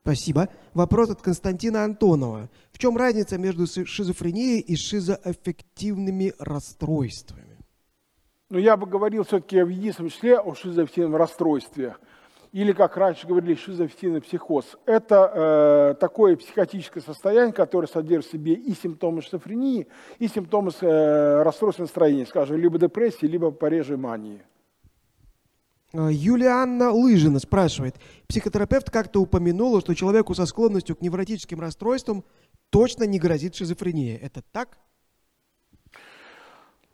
[0.03, 0.49] Спасибо.
[0.73, 2.49] Вопрос от Константина Антонова.
[2.73, 7.48] В чем разница между шизофренией и шизоаффективными расстройствами?
[8.51, 11.97] Ну, я бы говорил все-таки в единственном числе о шизоаффективном расстройстве–
[12.53, 14.77] или, как раньше говорили, шизоаффективный психоз.
[14.87, 19.87] Это э, такое психотическое состояние, которое содержит в себе и симптомы шизофрении,
[20.19, 24.43] и симптомы э, расстройства настроения, скажем, либо депрессии, либо пореже мании.
[25.93, 27.97] А, Юлианна Лыжина спрашивает.
[28.29, 32.25] Психотерапевт как-то упомянула, что человеку со склонностью к невротическим расстройствам
[32.71, 34.17] точно не грозит шизофрения.
[34.17, 34.79] Это так?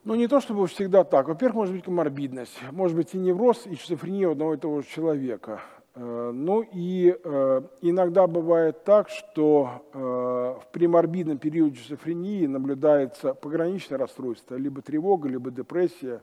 [0.05, 1.29] Ну, не то чтобы всегда так.
[1.29, 5.63] Во-первых, может быть коморбидность, может быть и невроз, и шизофрения одного и того же человека.
[5.95, 13.99] Э, ну и э, иногда бывает так, что э, в приморбидном периоде шизофрении наблюдается пограничное
[13.99, 16.23] расстройство, либо тревога, либо депрессия,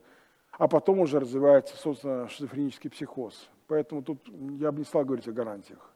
[0.59, 3.49] а потом уже развивается, собственно, шизофренический психоз.
[3.67, 4.19] Поэтому тут
[4.59, 5.91] я бы не стал говорить о гарантиях.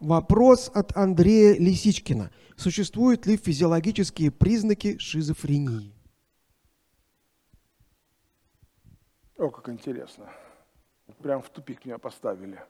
[0.00, 2.30] Вопрос от Андрея Лисичкина.
[2.56, 5.97] Существуют ли физиологические признаки шизофрении?
[9.38, 10.28] О, как интересно.
[11.22, 12.60] Прям в тупик меня поставили.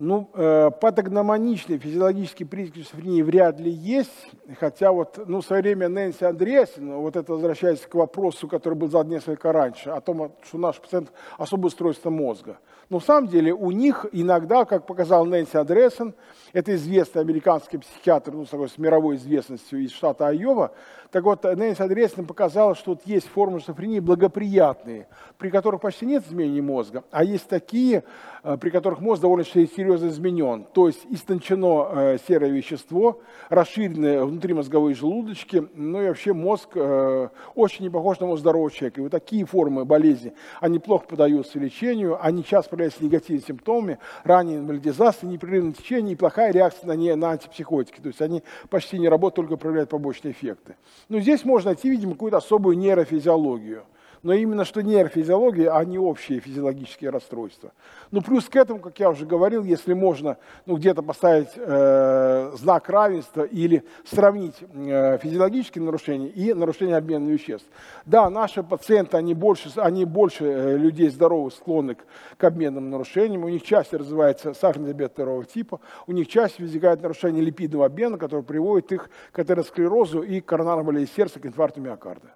[0.00, 5.88] Ну, э, патогномоничные физиологические признаки шизофрении вряд ли есть, хотя вот, ну, в свое время
[5.88, 10.58] Нэнси Андреасин, вот это возвращаясь к вопросу, который был задан несколько раньше, о том, что
[10.58, 12.58] наш пациент особое устройство мозга.
[12.90, 16.14] Но в самом деле у них иногда, как показал Нэнси Андреасин,
[16.52, 20.72] это известный американский психиатр, ну, с мировой известностью из штата Айова,
[21.14, 25.06] так вот, Нэнси Андреасин показала, что вот есть формы шизофрении благоприятные,
[25.38, 28.02] при которых почти нет изменений мозга, а есть такие,
[28.42, 30.66] э, при которых мозг довольно серьезно изменен.
[30.72, 37.84] То есть истончено э, серое вещество, расширены внутримозговые желудочки, ну и вообще мозг э, очень
[37.84, 39.00] не похож на мозг здорового человека.
[39.00, 44.58] И вот такие формы болезни, они плохо поддаются лечению, они часто проявляются негативными симптомами, ранняя
[44.58, 48.00] инвалидизация, непрерывное течение и плохая реакция на, не, на антипсихотики.
[48.00, 50.76] То есть они почти не работают, только проявляют побочные эффекты.
[51.08, 53.84] Но здесь можно найти, видимо, какую-то особую нейрофизиологию
[54.24, 57.72] но именно что нейрофизиология, а не общие физиологические расстройства.
[58.10, 62.88] Ну, плюс к этому, как я уже говорил, если можно ну, где-то поставить э, знак
[62.88, 67.68] равенства или сравнить э, физиологические нарушения и нарушения обмена веществ.
[68.06, 72.04] Да, наши пациенты, они больше, они больше э, людей здоровых склонны к,
[72.38, 77.02] к обменным нарушениям, у них чаще развивается сахарный диабет второго типа, у них чаще возникает
[77.02, 82.28] нарушение липидного обмена, которое приводит их к атеросклерозу и коронарной болезни сердца, к инфаркту миокарда.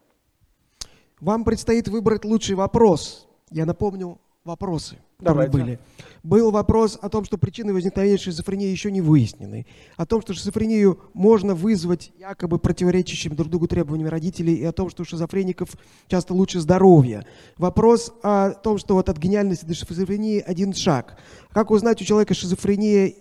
[1.21, 3.27] Вам предстоит выбрать лучший вопрос.
[3.51, 5.53] Я напомню вопросы, которые Давайте.
[5.53, 5.79] были.
[6.23, 9.67] Был вопрос о том, что причины возникновения шизофрении еще не выяснены.
[9.97, 14.91] О том, что шизофрению можно вызвать якобы противоречащими друг другу требованиями родителей, и о том,
[14.91, 15.71] что у шизофреников
[16.07, 17.27] часто лучше здоровье.
[17.57, 21.19] Вопрос о том, что вот от гениальности до шизофрении один шаг.
[21.51, 23.15] Как узнать у человека шизофрения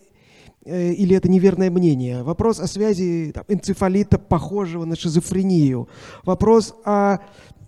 [0.66, 2.24] э, или это неверное мнение.
[2.24, 5.88] Вопрос о связи там, энцефалита, похожего на шизофрению.
[6.24, 7.20] Вопрос о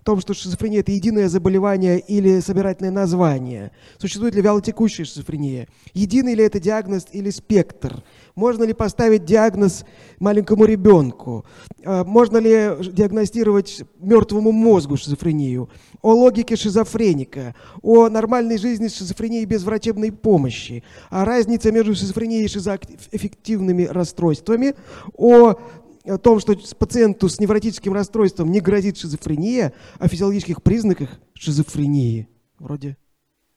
[0.09, 3.71] том, что шизофрения– это единое заболевание или собирательное название?
[3.99, 5.67] Существует ли вялотекущая шизофрения?
[5.93, 8.03] Единый ли это диагноз или спектр?
[8.33, 9.85] Можно ли поставить диагноз
[10.17, 11.45] маленькому ребенку?
[11.85, 15.69] А, можно ли диагностировать мертвому мозгу шизофрению?
[16.01, 17.53] О логике шизофреника,
[17.83, 24.73] о нормальной жизни с шизофренией без врачебной помощи, о разнице между шизофренией и шизоэффективными расстройствами,
[25.15, 25.59] о
[26.05, 32.27] о том, что пациенту с невротическим расстройством не грозит шизофрения, о физиологических признаках шизофрении.
[32.57, 32.97] Вроде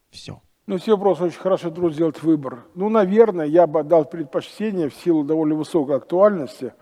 [0.09, 0.41] все.
[0.65, 2.65] Ну, все вопросы очень хорошо трудно сделать выбор.
[2.75, 6.73] Ну, наверное, я бы дал предпочтение в силу довольно высокой актуальности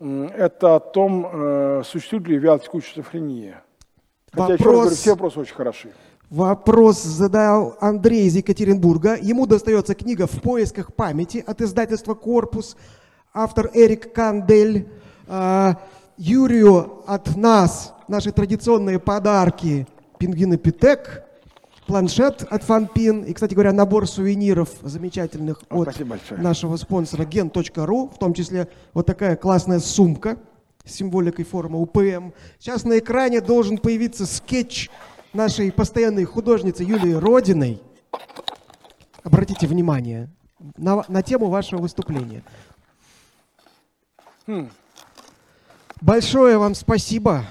[0.00, 3.64] это о том, э, существует ли вялотекущая шизофрения.
[4.32, 5.92] Хотя, еще раз говорю, все вопросы очень хороши.
[6.30, 9.16] Вопрос задал Андрей из Екатеринбурга.
[9.20, 12.76] Ему достается книга «В поисках памяти» от издательства «Корпус».
[13.36, 14.88] Автор Эрик Кандель.
[15.26, 15.80] А,
[16.16, 21.24] Юрию от нас наши традиционные подарки «Пингвины Питек»,
[21.88, 25.88] планшет от Фанпин и, кстати говоря, набор сувениров замечательных от
[26.30, 30.38] нашего спонсора gen.ru, в том числе вот такая классная сумка
[30.84, 32.30] с символикой формы УПМ.
[32.60, 34.90] Сейчас на экране должен появиться скетч
[35.32, 37.82] нашей постоянной художницы Юлии Родиной.
[39.24, 40.30] Обратите внимание
[40.76, 42.44] на, на тему вашего выступления.
[44.46, 44.68] Хм.
[46.00, 47.44] Большое вам спасибо.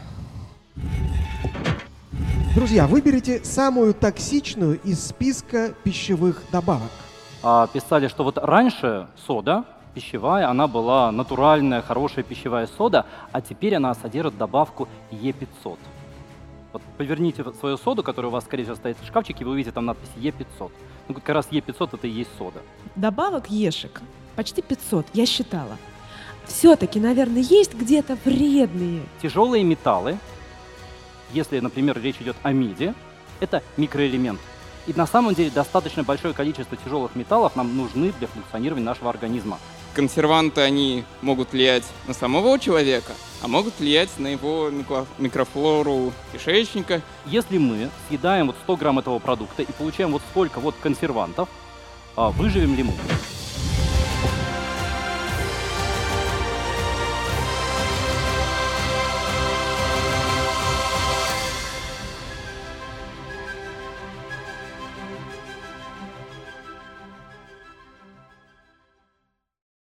[2.53, 6.91] Друзья, выберите самую токсичную из списка пищевых добавок.
[7.41, 9.65] А, писали, что вот раньше сода
[9.95, 15.79] пищевая, она была натуральная, хорошая пищевая сода, а теперь она содержит добавку Е500.
[16.73, 19.85] Вот поверните свою соду, которая у вас, скорее всего, стоит в шкафчике, вы увидите там
[19.85, 20.71] надпись Е500.
[21.07, 22.61] Ну, как раз Е500 это и есть сода.
[22.95, 24.01] Добавок Ешек
[24.35, 25.77] почти 500, я считала.
[26.47, 29.03] Все-таки, наверное, есть где-то вредные.
[29.21, 30.17] Тяжелые металлы,
[31.33, 32.93] если, например, речь идет о меди,
[33.39, 34.39] это микроэлемент.
[34.85, 39.57] И на самом деле достаточно большое количество тяжелых металлов нам нужны для функционирования нашего организма.
[39.93, 44.69] Консерванты, они могут влиять на самого человека, а могут влиять на его
[45.17, 47.01] микрофлору кишечника.
[47.25, 51.47] Если мы съедаем вот 100 грамм этого продукта и получаем вот столько вот консервантов,
[52.15, 52.93] а, выживем ли мы?